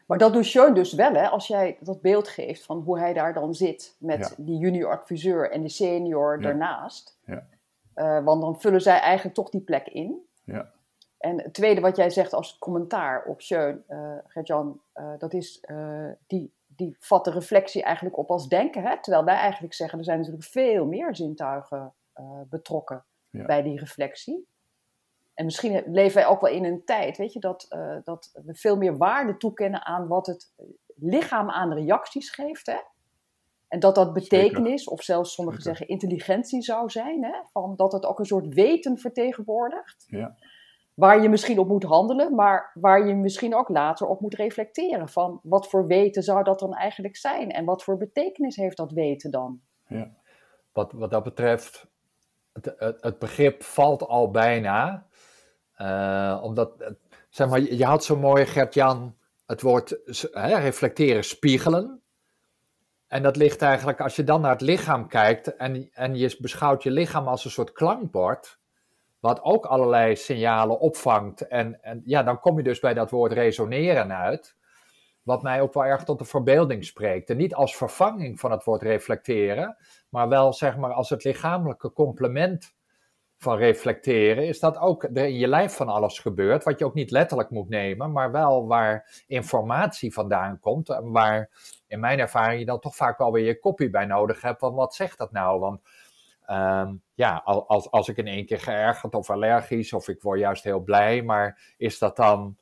Maar 0.06 0.18
dat 0.18 0.32
doet 0.32 0.46
Sean 0.46 0.74
dus 0.74 0.92
wel, 0.92 1.12
hè, 1.12 1.28
als 1.28 1.46
jij 1.46 1.76
dat 1.80 2.00
beeld 2.00 2.28
geeft 2.28 2.64
van 2.64 2.80
hoe 2.80 2.98
hij 2.98 3.12
daar 3.12 3.34
dan 3.34 3.54
zit 3.54 3.96
met 3.98 4.34
die 4.38 4.58
junior 4.58 4.90
adviseur 4.90 5.50
en 5.50 5.60
die 5.60 5.70
senior 5.70 6.36
Ja. 6.36 6.42
daarnaast. 6.42 7.18
Ja. 7.24 7.46
Eh, 7.94 8.24
want 8.24 8.42
dan 8.42 8.60
vullen 8.60 8.80
zij 8.80 8.98
eigenlijk 8.98 9.34
toch 9.34 9.50
die 9.50 9.60
plek 9.60 9.86
in. 9.86 10.26
Ja. 10.44 10.70
En 11.18 11.42
het 11.42 11.54
tweede 11.54 11.80
wat 11.80 11.96
jij 11.96 12.10
zegt 12.10 12.32
als 12.32 12.58
commentaar 12.58 13.24
op 13.24 13.40
Sean, 13.40 13.82
eh 13.86 14.14
Gert-Jan, 14.26 14.80
eh, 14.92 15.12
dat 15.18 15.32
is, 15.32 15.64
die, 16.26 16.52
die 16.66 16.96
vat 16.98 17.24
de 17.24 17.30
reflectie 17.30 17.82
eigenlijk 17.82 18.16
op 18.16 18.30
als 18.30 18.48
denken. 18.48 18.82
Hè? 18.82 19.00
Terwijl 19.00 19.24
wij 19.24 19.36
eigenlijk 19.36 19.74
zeggen, 19.74 19.98
er 19.98 20.04
zijn 20.04 20.18
natuurlijk 20.18 20.44
veel 20.44 20.86
meer 20.86 21.16
zintuigen 21.16 21.92
betrokken 22.48 23.04
bij 23.30 23.62
die 23.62 23.78
reflectie. 23.78 24.46
En 25.34 25.44
misschien 25.44 25.82
leven 25.86 26.14
wij 26.14 26.26
ook 26.26 26.40
wel 26.40 26.52
in 26.52 26.64
een 26.64 26.84
tijd, 26.84 27.16
weet 27.16 27.32
je, 27.32 27.40
dat, 27.40 27.66
eh, 27.68 27.96
dat 28.02 28.30
we 28.44 28.54
veel 28.54 28.76
meer 28.76 28.96
waarde 28.96 29.36
toekennen 29.36 29.86
aan 29.86 30.08
wat 30.08 30.26
het 30.26 30.52
lichaam 30.96 31.50
aan 31.50 31.72
reacties 31.72 32.30
geeft. 32.30 32.66
Hè? 32.66 32.78
En 33.68 33.80
dat 33.80 33.94
dat 33.94 34.12
betekenis, 34.12 34.88
of 34.88 35.02
zelfs 35.02 35.34
sommigen 35.34 35.62
Zeker. 35.62 35.76
zeggen 35.78 35.94
intelligentie 35.94 36.62
zou 36.62 36.90
zijn. 36.90 37.24
Hè? 37.24 37.34
Van 37.52 37.76
dat 37.76 37.92
het 37.92 38.04
ook 38.04 38.18
een 38.18 38.24
soort 38.24 38.54
weten 38.54 38.98
vertegenwoordigt. 38.98 40.04
Ja. 40.06 40.36
Waar 40.94 41.22
je 41.22 41.28
misschien 41.28 41.58
op 41.58 41.68
moet 41.68 41.82
handelen, 41.82 42.34
maar 42.34 42.70
waar 42.74 43.06
je 43.06 43.14
misschien 43.14 43.54
ook 43.54 43.68
later 43.68 44.06
op 44.06 44.20
moet 44.20 44.34
reflecteren. 44.34 45.08
Van 45.08 45.40
wat 45.42 45.68
voor 45.68 45.86
weten 45.86 46.22
zou 46.22 46.44
dat 46.44 46.58
dan 46.58 46.74
eigenlijk 46.74 47.16
zijn? 47.16 47.50
En 47.50 47.64
wat 47.64 47.84
voor 47.84 47.96
betekenis 47.96 48.56
heeft 48.56 48.76
dat 48.76 48.92
weten 48.92 49.30
dan? 49.30 49.60
Wat, 50.72 50.92
wat 50.92 51.10
dat 51.10 51.22
betreft, 51.22 51.90
het, 52.52 52.74
het, 52.76 53.02
het 53.02 53.18
begrip 53.18 53.62
valt 53.62 54.06
al 54.06 54.30
bijna. 54.30 55.06
Eh, 55.82 56.40
omdat, 56.42 56.80
eh, 56.80 56.90
zeg 57.28 57.48
maar, 57.48 57.60
je 57.60 57.84
had 57.84 58.04
zo 58.04 58.16
mooi, 58.16 58.46
Gert-Jan, 58.46 59.16
het 59.46 59.62
woord 59.62 59.98
hè, 60.32 60.58
reflecteren, 60.58 61.24
spiegelen. 61.24 62.00
En 63.06 63.22
dat 63.22 63.36
ligt 63.36 63.62
eigenlijk, 63.62 64.00
als 64.00 64.16
je 64.16 64.24
dan 64.24 64.40
naar 64.40 64.50
het 64.50 64.60
lichaam 64.60 65.08
kijkt 65.08 65.56
en, 65.56 65.88
en 65.92 66.16
je 66.16 66.36
beschouwt 66.40 66.82
je 66.82 66.90
lichaam 66.90 67.28
als 67.28 67.44
een 67.44 67.50
soort 67.50 67.72
klankbord, 67.72 68.58
wat 69.20 69.42
ook 69.42 69.66
allerlei 69.66 70.16
signalen 70.16 70.78
opvangt. 70.78 71.46
En, 71.48 71.82
en 71.82 72.02
ja, 72.04 72.22
dan 72.22 72.40
kom 72.40 72.56
je 72.56 72.62
dus 72.62 72.80
bij 72.80 72.94
dat 72.94 73.10
woord 73.10 73.32
resoneren 73.32 74.12
uit, 74.12 74.56
wat 75.22 75.42
mij 75.42 75.60
ook 75.60 75.74
wel 75.74 75.84
erg 75.84 76.04
tot 76.04 76.18
de 76.18 76.24
verbeelding 76.24 76.84
spreekt. 76.84 77.30
En 77.30 77.36
niet 77.36 77.54
als 77.54 77.76
vervanging 77.76 78.40
van 78.40 78.50
het 78.50 78.64
woord 78.64 78.82
reflecteren, 78.82 79.76
maar 80.08 80.28
wel 80.28 80.52
zeg 80.52 80.76
maar 80.76 80.92
als 80.92 81.10
het 81.10 81.24
lichamelijke 81.24 81.92
complement 81.92 82.74
van 83.42 83.56
reflecteren, 83.56 84.46
is 84.46 84.60
dat 84.60 84.78
ook 84.78 85.02
er 85.02 85.16
in 85.16 85.38
je 85.38 85.48
lijf 85.48 85.76
van 85.76 85.88
alles 85.88 86.18
gebeurt, 86.18 86.64
wat 86.64 86.78
je 86.78 86.84
ook 86.84 86.94
niet 86.94 87.10
letterlijk 87.10 87.50
moet 87.50 87.68
nemen, 87.68 88.12
maar 88.12 88.30
wel 88.32 88.66
waar 88.66 89.22
informatie 89.26 90.12
vandaan 90.12 90.60
komt 90.60 90.88
en 90.88 91.10
waar 91.10 91.50
in 91.86 92.00
mijn 92.00 92.18
ervaring 92.18 92.60
je 92.60 92.66
dan 92.66 92.80
toch 92.80 92.96
vaak 92.96 93.18
wel 93.18 93.32
weer 93.32 93.44
je 93.44 93.58
kopie 93.58 93.90
bij 93.90 94.04
nodig 94.04 94.40
hebt, 94.40 94.58
van 94.58 94.74
wat 94.74 94.94
zegt 94.94 95.18
dat 95.18 95.32
nou? 95.32 95.60
Want 95.60 95.80
ehm, 96.46 96.94
ja, 97.14 97.42
al- 97.44 97.68
als, 97.68 97.90
als 97.90 98.08
ik 98.08 98.16
in 98.16 98.26
één 98.26 98.46
keer 98.46 98.60
geërgerd 98.60 99.14
of 99.14 99.30
allergisch 99.30 99.92
of 99.92 100.08
ik 100.08 100.22
word 100.22 100.38
juist 100.38 100.64
heel 100.64 100.80
blij, 100.80 101.22
maar 101.22 101.74
is 101.76 101.98
dat 101.98 102.16
dan, 102.16 102.56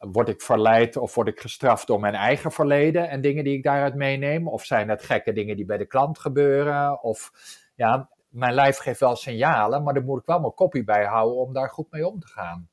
word 0.00 0.28
ik 0.28 0.42
verleid 0.42 0.96
of 0.96 1.14
word 1.14 1.28
ik 1.28 1.40
gestraft 1.40 1.86
door 1.86 2.00
mijn 2.00 2.14
eigen 2.14 2.52
verleden 2.52 3.08
en 3.08 3.20
dingen 3.20 3.44
die 3.44 3.56
ik 3.56 3.62
daaruit 3.62 3.94
meeneem? 3.94 4.48
Of 4.48 4.64
zijn 4.64 4.88
het 4.88 5.02
gekke 5.02 5.32
dingen 5.32 5.56
die 5.56 5.64
bij 5.64 5.78
de 5.78 5.86
klant 5.86 6.18
gebeuren? 6.18 7.02
Of 7.02 7.32
ja, 7.74 8.08
mijn 8.30 8.54
lijf 8.54 8.76
geeft 8.76 9.00
wel 9.00 9.16
signalen, 9.16 9.82
maar 9.82 9.94
daar 9.94 10.02
moet 10.02 10.20
ik 10.20 10.26
wel 10.26 10.40
mijn 10.40 10.54
kopie 10.54 10.84
bij 10.84 11.04
houden 11.04 11.36
om 11.38 11.52
daar 11.52 11.70
goed 11.70 11.90
mee 11.90 12.06
om 12.06 12.20
te 12.20 12.26
gaan. 12.26 12.68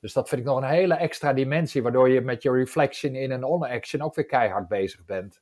Dus 0.00 0.12
dat 0.12 0.28
vind 0.28 0.40
ik 0.40 0.46
nog 0.46 0.56
een 0.56 0.68
hele 0.68 0.94
extra 0.94 1.32
dimensie, 1.32 1.82
waardoor 1.82 2.08
je 2.08 2.20
met 2.20 2.42
je 2.42 2.50
reflection 2.50 3.14
in 3.14 3.30
een 3.30 3.44
on-action 3.44 4.02
ook 4.02 4.14
weer 4.14 4.26
keihard 4.26 4.68
bezig 4.68 5.04
bent. 5.04 5.40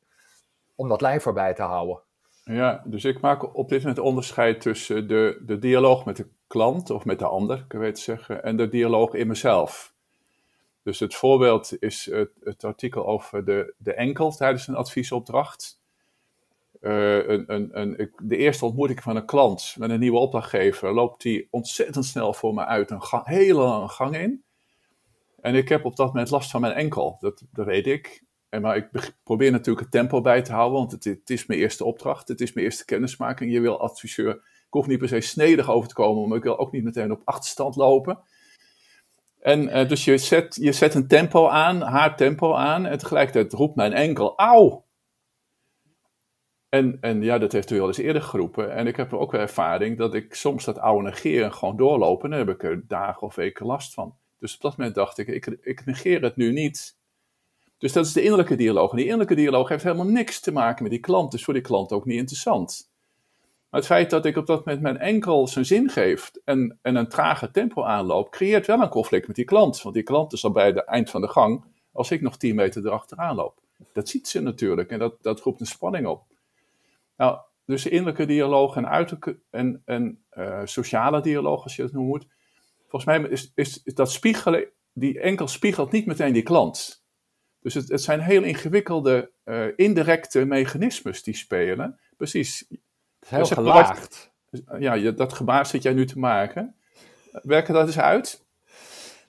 Om 0.75 0.88
dat 0.88 1.01
lijf 1.01 1.27
erbij 1.27 1.55
te 1.55 1.62
houden. 1.62 2.01
Ja, 2.44 2.83
dus 2.85 3.05
ik 3.05 3.21
maak 3.21 3.57
op 3.57 3.68
dit 3.68 3.79
moment 3.79 3.99
onderscheid 3.99 4.61
tussen 4.61 5.09
de, 5.09 5.42
de 5.47 5.59
dialoog 5.59 6.05
met 6.05 6.16
de 6.16 6.29
klant 6.47 6.90
of 6.90 7.05
met 7.05 7.18
de 7.18 7.27
ander, 7.27 7.64
kan 7.68 7.81
ik 7.81 7.87
het 7.87 7.99
zeggen, 7.99 8.42
en 8.42 8.57
de 8.57 8.68
dialoog 8.68 9.14
in 9.14 9.27
mezelf. 9.27 9.94
Dus 10.83 11.01
het 11.01 11.14
voorbeeld 11.14 11.83
is 11.83 12.11
het, 12.11 12.31
het 12.42 12.64
artikel 12.64 13.07
over 13.07 13.44
de, 13.44 13.75
de 13.77 13.94
enkel 13.94 14.31
tijdens 14.31 14.66
een 14.66 14.75
adviesopdracht. 14.75 15.78
Eh, 16.81 17.29
een, 17.29 17.45
een, 17.55 17.81
een, 17.81 18.11
de 18.23 18.37
eerste 18.37 18.64
ontmoeting 18.64 19.03
van 19.03 19.17
een 19.17 19.27
klant 19.27 19.75
met 19.79 19.91
een 19.91 20.01
nieuwe 20.01 20.19
opdrachtgever 20.19 20.95
loopt 20.95 21.23
die 21.23 21.49
ontzettend 21.51 22.05
snel 22.05 22.33
voor 22.33 22.55
me 22.55 22.64
uit 22.64 22.91
een 22.91 23.03
hele 23.25 23.61
lange 23.61 23.88
gang 23.88 24.17
in. 24.17 24.43
En 25.41 25.55
ik 25.55 25.69
heb 25.69 25.85
op 25.85 25.97
dat 25.97 26.07
moment 26.07 26.31
last 26.31 26.51
van 26.51 26.61
mijn 26.61 26.73
enkel, 26.73 27.17
dat, 27.21 27.43
dat 27.53 27.67
weet 27.67 27.87
ik. 27.87 28.27
En 28.49 28.62
maar 28.62 28.77
ik 28.77 29.14
probeer 29.23 29.51
natuurlijk 29.51 29.81
het 29.81 29.91
tempo 29.91 30.21
bij 30.21 30.43
te 30.43 30.53
houden, 30.53 30.79
want 30.79 30.93
het, 30.93 31.05
het 31.05 31.31
is 31.31 31.47
mijn 31.47 31.61
eerste 31.61 31.85
opdracht, 31.85 32.29
het 32.29 32.41
is 32.41 32.53
mijn 32.53 32.67
eerste 32.67 32.85
kennismaking. 32.85 33.53
Je 33.53 33.61
wil 33.61 33.81
adviseur, 33.81 34.35
ik 34.35 34.67
hoef 34.69 34.87
niet 34.87 34.99
per 34.99 35.09
se 35.09 35.21
snedig 35.21 35.71
over 35.71 35.88
te 35.88 35.95
komen, 35.95 36.29
maar 36.29 36.38
ik 36.38 36.45
wil 36.45 36.59
ook 36.59 36.73
niet 36.73 36.85
meteen 36.85 37.12
op 37.12 37.23
achterstand 37.25 37.77
lopen. 37.77 38.19
En 39.41 39.69
eh, 39.69 39.88
dus 39.88 40.05
je 40.05 40.19
zet, 40.19 40.57
je 40.61 40.73
zet 40.73 40.95
een 40.95 41.09
tempo 41.09 41.49
aan, 41.49 41.81
haar 41.81 42.17
tempo 42.17 42.55
aan, 42.55 42.87
en 42.87 42.99
tegelijkertijd 42.99 43.53
roept 43.53 43.77
mijn 43.77 43.93
enkel, 43.93 44.37
auw! 44.37 44.87
En, 46.69 46.99
en 47.01 47.23
ja, 47.23 47.39
dat 47.39 47.53
heeft 47.53 47.71
u 47.71 47.77
wel 47.77 47.87
eens 47.87 47.99
eerder 47.99 48.23
geroepen. 48.23 48.75
En 48.75 48.87
ik 48.87 48.97
heb 48.97 49.15
ook 49.15 49.33
wel 49.33 49.41
ervaring 49.41 49.99
dat 49.99 50.15
ik 50.15 50.35
soms 50.35 50.65
dat 50.65 50.79
oude 50.79 51.09
negeren 51.09 51.53
gewoon 51.53 51.77
doorloop. 51.77 52.25
En 52.25 52.31
dan 52.31 52.39
heb 52.39 52.49
ik 52.49 52.63
er 52.63 52.87
dagen 52.87 53.23
of 53.23 53.35
weken 53.35 53.67
last 53.67 53.95
van. 53.95 54.15
Dus 54.39 54.55
op 54.55 54.61
dat 54.61 54.77
moment 54.77 54.95
dacht 54.95 55.19
ik, 55.19 55.29
ik, 55.29 55.47
ik 55.47 55.85
negeer 55.85 56.23
het 56.23 56.37
nu 56.37 56.53
niet. 56.53 56.97
Dus 57.79 57.93
dat 57.93 58.07
is 58.07 58.13
de 58.13 58.23
innerlijke 58.23 58.57
dialoog. 58.57 58.91
En 58.91 58.97
die 58.97 59.05
innerlijke 59.05 59.35
dialoog 59.35 59.69
heeft 59.69 59.85
helemaal 59.85 60.07
niks 60.07 60.41
te 60.41 60.53
maken 60.53 60.83
met 60.83 60.93
die 60.93 61.01
klant. 61.01 61.31
Dus 61.31 61.45
voor 61.45 61.55
die 61.55 61.63
klant 61.63 61.93
ook 61.93 62.05
niet 62.05 62.19
interessant. 62.19 62.91
Maar 63.71 63.81
het 63.81 63.89
feit 63.89 64.11
dat 64.11 64.25
ik 64.25 64.37
op 64.37 64.47
dat 64.47 64.65
moment 64.65 64.83
mijn 64.83 64.99
enkel 64.99 65.47
zijn 65.47 65.65
zin 65.65 65.89
geef 65.89 66.31
en, 66.45 66.79
en 66.83 66.97
een 66.97 67.09
trage 67.09 67.51
tempo 67.51 67.85
aanloop, 67.85 68.31
creëert 68.31 68.67
wel 68.67 68.81
een 68.81 68.89
conflict 68.89 69.27
met 69.27 69.37
die 69.37 69.45
klant. 69.45 69.83
Want 69.83 69.95
die 69.95 70.05
klant 70.05 70.33
is 70.33 70.45
al 70.45 70.51
bij 70.51 70.67
het 70.67 70.85
eind 70.85 71.11
van 71.11 71.21
de 71.21 71.29
gang 71.29 71.65
als 71.93 72.11
ik 72.11 72.21
nog 72.21 72.37
10 72.37 72.55
meter 72.55 72.87
erachteraan 72.87 73.37
loop. 73.37 73.61
Dat 73.93 74.09
ziet 74.09 74.29
ze 74.29 74.41
natuurlijk 74.41 74.91
en 74.91 74.99
dat, 74.99 75.23
dat 75.23 75.41
roept 75.41 75.61
een 75.61 75.67
spanning 75.67 76.07
op. 76.07 76.23
Nou, 77.19 77.39
dus 77.65 77.87
innerlijke 77.87 78.27
dialoog 78.27 78.77
en 78.77 78.89
uiterlijke 78.89 79.41
en, 79.51 79.83
en 79.85 80.25
eh, 80.31 80.61
sociale 80.65 81.21
dialoog, 81.21 81.63
als 81.63 81.77
je 81.77 81.83
het 81.83 81.93
noemt. 81.93 82.27
Volgens 82.89 83.05
mij 83.05 83.31
is, 83.31 83.53
is, 83.55 83.83
is 83.83 83.95
dat 83.95 84.13
spiegelen, 84.13 84.69
die 84.93 85.21
enkel 85.21 85.49
spiegelt 85.49 85.93
niet 85.93 86.07
meteen 86.07 86.33
die 86.33 86.43
klant. 86.43 87.05
Dus 87.61 87.75
het, 87.75 87.89
het 87.89 88.03
zijn 88.03 88.21
heel 88.21 88.43
ingewikkelde 88.43 89.33
eh, 89.45 89.67
indirecte 89.77 90.45
mechanismes 90.45 91.23
die 91.23 91.37
spelen. 91.37 92.01
Precies. 92.17 92.67
Het 92.69 92.79
is 93.21 93.31
heel 93.31 93.39
Dus 93.39 93.49
zeg 93.49 93.59
maar 93.59 93.67
gelaagd. 93.67 94.33
Ja, 94.79 95.11
dat 95.11 95.33
gebaar 95.33 95.67
zit 95.67 95.83
jij 95.83 95.93
nu 95.93 96.07
te 96.07 96.19
maken. 96.19 96.77
Werken 97.43 97.75
dat 97.75 97.87
eens 97.87 97.99
uit? 97.99 98.47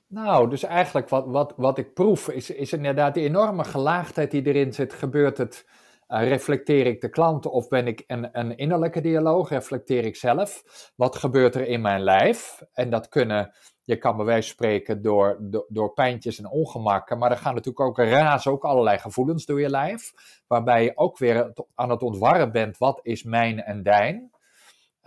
Nou, 0.08 0.50
dus 0.50 0.64
eigenlijk 0.64 1.10
wat, 1.10 1.26
wat, 1.28 1.54
wat 1.58 1.78
ik 1.78 1.94
proef 1.94 2.30
is, 2.30 2.50
is 2.50 2.74
inderdaad 2.74 3.14
die 3.14 3.24
enorme 3.24 3.64
gelaagdheid 3.64 4.32
die 4.32 4.46
erin 4.46 4.74
zit. 4.74 4.94
Gebeurt 4.94 5.38
het, 5.38 5.66
eh, 6.10 6.28
reflecteer 6.28 6.86
ik 6.86 7.02
de 7.02 7.10
klant 7.10 7.46
of 7.46 7.68
ben 7.68 7.88
ik 7.88 8.04
een, 8.08 8.30
een 8.32 8.58
innerlijke 8.58 9.02
dialoog? 9.02 9.50
Reflecteer 9.50 10.06
ik 10.06 10.16
zelf? 10.16 10.64
Wat 10.96 11.16
gebeurt 11.16 11.56
er 11.56 11.68
in 11.68 11.82
mijn 11.82 12.02
lijf? 12.02 12.62
En 12.74 12.90
dat 12.90 13.10
kunnen, 13.10 13.54
je 13.84 13.98
kan 13.98 14.16
bij 14.16 14.26
wijze 14.26 14.48
van 14.48 14.56
spreken 14.56 15.02
door, 15.02 15.38
door, 15.68 15.94
pijntjes 15.94 16.40
en 16.40 16.50
ongemakken, 16.50 17.18
maar 17.18 17.32
er 17.32 17.38
gaan 17.38 17.54
natuurlijk 17.54 17.86
ook 17.86 17.98
razen, 17.98 18.52
ook 18.52 18.64
allerlei 18.64 18.98
gevoelens 18.98 19.46
door 19.46 19.62
je 19.62 19.70
lijf. 19.70 20.12
Waarbij 20.48 20.84
je 20.84 20.98
ook 20.98 21.18
weer 21.18 21.54
aan 21.76 21.90
het 21.90 22.02
ontwarren 22.02 22.52
bent, 22.52 22.78
wat 22.78 23.00
is 23.04 23.24
mijn 23.24 23.64
en 23.64 23.84
dijn? 23.84 24.32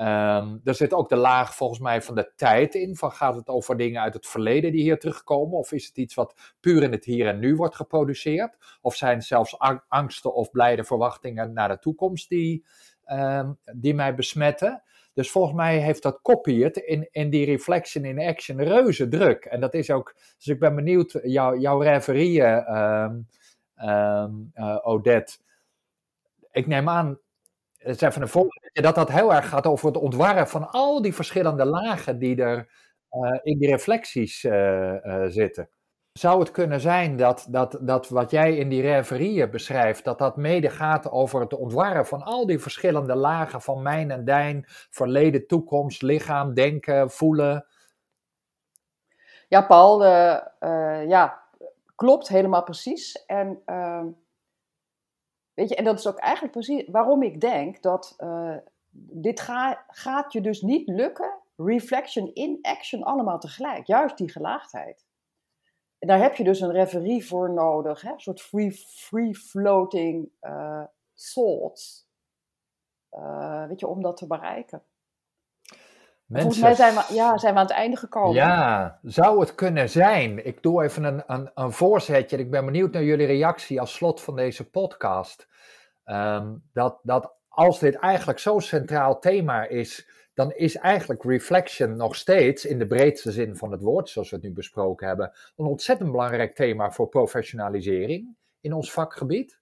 Ehm, 0.03 0.57
er 0.65 0.75
zit 0.75 0.93
ook 0.93 1.09
de 1.09 1.17
laag 1.17 1.55
volgens 1.55 1.81
mij 1.81 2.03
van 2.03 2.15
de 2.15 2.33
tijd 2.37 2.75
in. 2.75 2.97
Van 2.97 3.13
gaat 3.13 3.35
het 3.35 3.49
over 3.49 3.77
dingen 3.77 4.03
uit 4.03 4.15
het 4.15 4.27
verleden 4.27 4.73
die 4.73 4.83
hier 4.83 4.99
terugkomen? 4.99 5.59
Of 5.59 5.73
is 5.73 5.87
het 5.87 5.97
iets 5.97 6.15
wat 6.15 6.55
puur 6.61 6.83
in 6.83 6.93
het 6.93 7.05
hier 7.05 7.27
en 7.27 7.39
nu 7.39 7.57
wordt 7.57 7.75
geproduceerd? 7.75 8.79
Of 8.81 8.95
zijn 8.95 9.23
zelfs 9.23 9.59
ang- 9.59 9.85
angsten 9.89 10.35
of 10.35 10.51
blijde 10.51 10.85
verwachtingen 10.85 11.53
naar 11.53 11.69
de 11.69 11.79
toekomst 11.79 12.29
die, 12.29 12.65
ehm, 13.05 13.53
die 13.77 13.95
mij 13.95 14.15
besmetten? 14.15 14.83
Dus 15.15 15.31
volgens 15.31 15.55
mij 15.55 15.79
heeft 15.79 16.03
dat 16.03 16.23
copy 16.23 16.61
het 16.61 16.77
in, 16.77 17.09
in 17.11 17.31
die 17.31 17.45
reflection 17.45 18.05
in 18.05 18.19
action 18.21 18.63
reuze 18.63 19.09
druk. 19.09 19.45
En 19.45 19.61
dat 19.61 19.75
is 19.75 19.91
ook, 19.91 20.15
dus 20.37 20.47
ik 20.47 20.59
ben 20.59 20.75
benieuwd, 20.75 21.19
jou, 21.23 21.59
jouw 21.59 21.81
reverieën, 21.81 22.65
ehm 22.65 23.21
ehm, 23.75 24.33
eh, 24.55 24.79
Odette. 24.83 25.39
Ik 26.51 26.67
neem 26.67 26.89
aan, 26.89 27.19
het 27.83 28.03
is 28.03 28.17
een 28.17 28.29
voorbeeld, 28.29 28.71
dat 28.73 28.95
dat 28.95 29.11
heel 29.11 29.35
erg 29.35 29.49
gaat 29.49 29.67
over 29.67 29.87
het 29.87 29.97
ontwarren 29.97 30.49
van 30.49 30.71
al 30.71 31.03
die 31.03 31.15
verschillende 31.15 31.65
lagen 31.65 32.19
die 32.19 32.43
er 32.43 32.69
eh, 33.09 33.39
in 33.43 33.59
die 33.59 33.71
reflecties 33.71 34.45
eh, 34.45 35.07
eh, 35.07 35.31
zitten. 35.31 35.69
zou 36.13 36.41
het 36.41 36.51
kunnen 36.51 36.81
zijn 36.81 37.17
dat, 37.17 37.47
dat, 37.51 37.79
dat 37.81 38.09
wat 38.09 38.31
jij 38.31 38.57
in 38.57 38.69
die 38.69 38.83
reverieën 38.83 39.51
beschrijft, 39.51 40.05
dat 40.05 40.19
dat 40.19 40.37
mede 40.37 40.71
gaat 40.71 41.11
over 41.11 41.41
het 41.41 41.53
ontwarren 41.55 42.07
van 42.07 42.23
al 42.23 42.47
die 42.47 42.59
verschillende 42.59 43.15
lagen 43.15 43.63
van 43.63 43.83
mijn 43.83 44.11
en 44.11 44.25
dijn, 44.25 44.65
verleden, 44.69 45.47
toekomst, 45.47 46.03
lichaam, 46.03 46.55
denken, 46.55 47.11
voelen? 47.11 47.67
Ja, 49.49 49.63
Paul, 49.63 50.05
ja, 51.07 51.43
klopt 51.95 52.29
helemaal 52.29 52.63
precies. 52.63 53.25
En, 53.27 53.63
uh, 53.67 54.05
weet 55.55 55.69
je, 55.69 55.75
en 55.75 55.85
dat 55.85 55.99
is 55.99 56.07
ook 56.07 56.19
eigenlijk 56.19 56.53
precies 56.53 56.89
waarom 56.91 57.23
ik 57.23 57.41
denk 57.41 57.83
dat 57.83 58.15
uh, 58.19 58.57
dit 58.93 59.41
ga, 59.41 59.85
gaat 59.89 60.33
je 60.33 60.41
dus 60.41 60.61
niet 60.61 60.89
lukken, 60.89 61.39
reflection 61.57 62.35
in 62.35 62.59
action 62.63 63.03
allemaal 63.03 63.39
tegelijk. 63.39 63.87
Juist 63.87 64.17
die 64.17 64.31
gelaagdheid. 64.31 65.07
En 65.99 66.09
daar 66.09 66.21
heb 66.21 66.35
je 66.35 66.45
dus 66.45 66.61
een 66.61 66.73
referee 66.73 67.27
voor 67.27 67.53
nodig, 67.53 68.01
hè? 68.01 68.13
een 68.13 68.21
soort 68.21 68.41
free, 68.41 68.73
free 68.73 69.35
floating 69.35 70.31
uh, 70.41 70.85
thoughts. 71.33 72.11
Uh, 73.11 73.67
weet 73.67 73.81
je, 73.81 73.87
om 73.87 74.03
dat 74.03 74.17
te 74.17 74.27
bereiken. 74.27 74.83
Mensen... 76.33 76.53
Volgens 76.53 76.79
mij 76.79 76.93
zijn 76.93 76.95
we, 76.95 77.15
ja, 77.15 77.39
zijn 77.39 77.55
we 77.55 77.61
aan 77.61 77.67
het 77.67 77.75
einde 77.75 77.97
gekomen. 77.97 78.35
Ja, 78.35 78.99
zou 79.03 79.41
het 79.41 79.55
kunnen 79.55 79.91
zijn? 79.91 80.47
Ik 80.47 80.63
doe 80.63 80.83
even 80.83 81.05
een, 81.05 81.23
een, 81.27 81.51
een 81.55 81.73
voorzetje. 81.73 82.39
Ik 82.39 82.51
ben 82.51 82.65
benieuwd 82.65 82.93
naar 82.93 83.03
jullie 83.03 83.27
reactie 83.27 83.81
als 83.81 83.95
slot 83.95 84.21
van 84.21 84.37
deze 84.37 84.71
podcast. 84.71 85.49
Um, 86.05 86.63
dat, 86.73 86.99
dat 87.03 87.33
als 87.49 87.79
dit 87.79 87.95
eigenlijk 87.95 88.39
zo'n 88.39 88.61
centraal 88.61 89.19
thema 89.19 89.65
is, 89.65 90.09
dan 90.35 90.53
is 90.53 90.77
eigenlijk 90.77 91.25
reflection 91.25 91.97
nog 91.97 92.17
steeds, 92.17 92.65
in 92.65 92.79
de 92.79 92.87
breedste 92.87 93.33
zin 93.33 93.57
van 93.57 93.73
het 93.73 93.81
woord, 93.81 94.09
zoals 94.09 94.31
we 94.31 94.37
het 94.37 94.45
nu 94.45 94.53
besproken 94.53 95.07
hebben, 95.07 95.33
een 95.57 95.67
ontzettend 95.67 96.11
belangrijk 96.11 96.55
thema 96.55 96.91
voor 96.91 97.09
professionalisering 97.09 98.37
in 98.61 98.73
ons 98.73 98.93
vakgebied. 98.93 99.61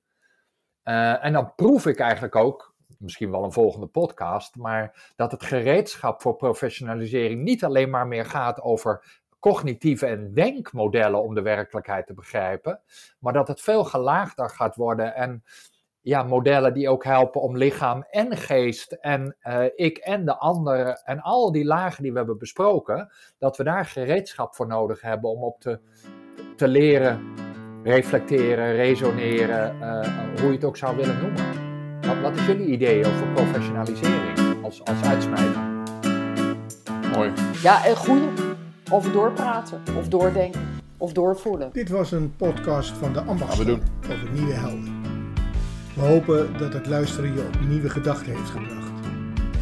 Uh, 0.85 1.25
en 1.25 1.33
dan 1.33 1.55
proef 1.55 1.87
ik 1.87 1.99
eigenlijk 1.99 2.37
ook, 2.37 2.70
misschien 2.99 3.31
wel 3.31 3.45
een 3.45 3.53
volgende 3.53 3.87
podcast, 3.87 4.57
maar 4.57 5.13
dat 5.17 5.31
het 5.31 5.43
gereedschap 5.43 6.23
voor 6.23 6.37
professionalisering 6.37 7.43
niet 7.43 7.65
alleen 7.65 7.91
maar 7.91 8.07
meer 8.07 8.27
gaat 8.27 8.61
over 8.61 9.21
cognitieve 9.39 10.07
en 10.07 10.35
denkmodellen 10.35 11.23
om 11.23 11.35
de 11.35 11.43
werkelijkheid 11.43 12.07
te 12.07 12.15
begrijpen, 12.15 12.81
maar 13.19 13.33
dat 13.33 13.49
het 13.49 13.61
veel 13.61 13.85
gelaagder 13.85 14.51
gaat 14.51 14.77
worden 14.77 15.15
en 15.15 15.45
ja, 16.03 16.23
modellen 16.23 16.75
die 16.75 16.89
ook 16.89 17.05
helpen 17.05 17.41
om 17.41 17.57
lichaam 17.57 18.05
en 18.11 18.37
geest 18.37 18.93
en 18.93 19.37
uh, 19.43 19.65
ik 19.75 19.99
en 19.99 20.25
de 20.25 20.37
ander 20.37 21.01
en 21.05 21.21
al 21.21 21.53
die 21.53 21.65
lagen 21.65 22.03
die 22.03 22.13
we 22.13 22.19
hebben 22.19 22.39
besproken, 22.39 23.13
dat 23.39 23.57
we 23.57 23.65
daar 23.65 23.87
gereedschap 23.87 24.55
voor 24.55 24.67
nodig 24.67 25.01
hebben 25.01 25.31
om 25.31 25.43
op 25.43 25.61
te, 25.61 25.81
te 26.57 26.69
leren, 26.69 27.35
reflecteren, 27.83 28.75
resoneren, 28.75 29.77
uh, 29.77 30.41
hoe 30.41 30.49
je 30.49 30.55
het 30.55 30.65
ook 30.65 30.77
zou 30.77 30.97
willen 30.97 31.19
noemen. 31.21 31.60
Wat, 32.11 32.21
wat 32.21 32.37
is 32.37 32.47
jullie 32.47 32.67
idee 32.67 33.07
over 33.07 33.27
professionalisering 33.35 34.39
als, 34.63 34.85
als 34.85 35.03
uitsmijter? 35.03 35.61
Mooi. 37.15 37.33
Ja, 37.63 37.89
een 37.89 37.97
goede. 37.97 38.27
Of 38.91 39.13
doorpraten, 39.13 39.83
of 39.99 40.09
doordenken, 40.09 40.61
of 40.97 41.13
doorvoelen. 41.13 41.71
Dit 41.73 41.89
was 41.89 42.13
een 42.13 42.37
podcast 42.37 42.93
van 42.93 43.13
de 43.13 43.21
Ambachtschool 43.21 43.79
over 44.11 44.31
nieuwe 44.33 44.53
helden. 44.53 45.03
We 45.95 46.01
hopen 46.01 46.59
dat 46.59 46.73
het 46.73 46.87
luisteren 46.87 47.35
je 47.35 47.41
op 47.41 47.69
nieuwe 47.69 47.89
gedachten 47.89 48.35
heeft 48.37 48.51
gebracht. 48.51 48.91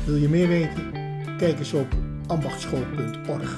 Wil 0.04 0.16
je 0.16 0.28
meer 0.28 0.48
weten? 0.48 0.92
Kijk 1.38 1.58
eens 1.58 1.72
op 1.72 1.87
ambachtschool.org 2.26 3.56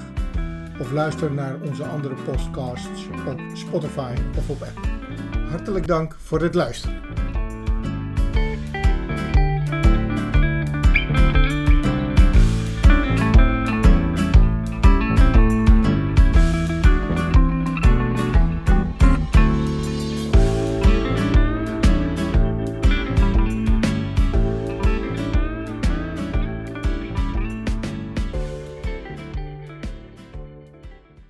of 0.80 0.92
luister 0.92 1.32
naar 1.32 1.56
onze 1.68 1.84
andere 1.84 2.14
podcasts 2.14 3.06
op 3.26 3.40
Spotify 3.54 4.14
of 4.38 4.48
op 4.48 4.62
Apple. 4.62 4.90
Hartelijk 5.50 5.86
dank 5.86 6.16
voor 6.18 6.42
het 6.42 6.54
luisteren. 6.54 7.29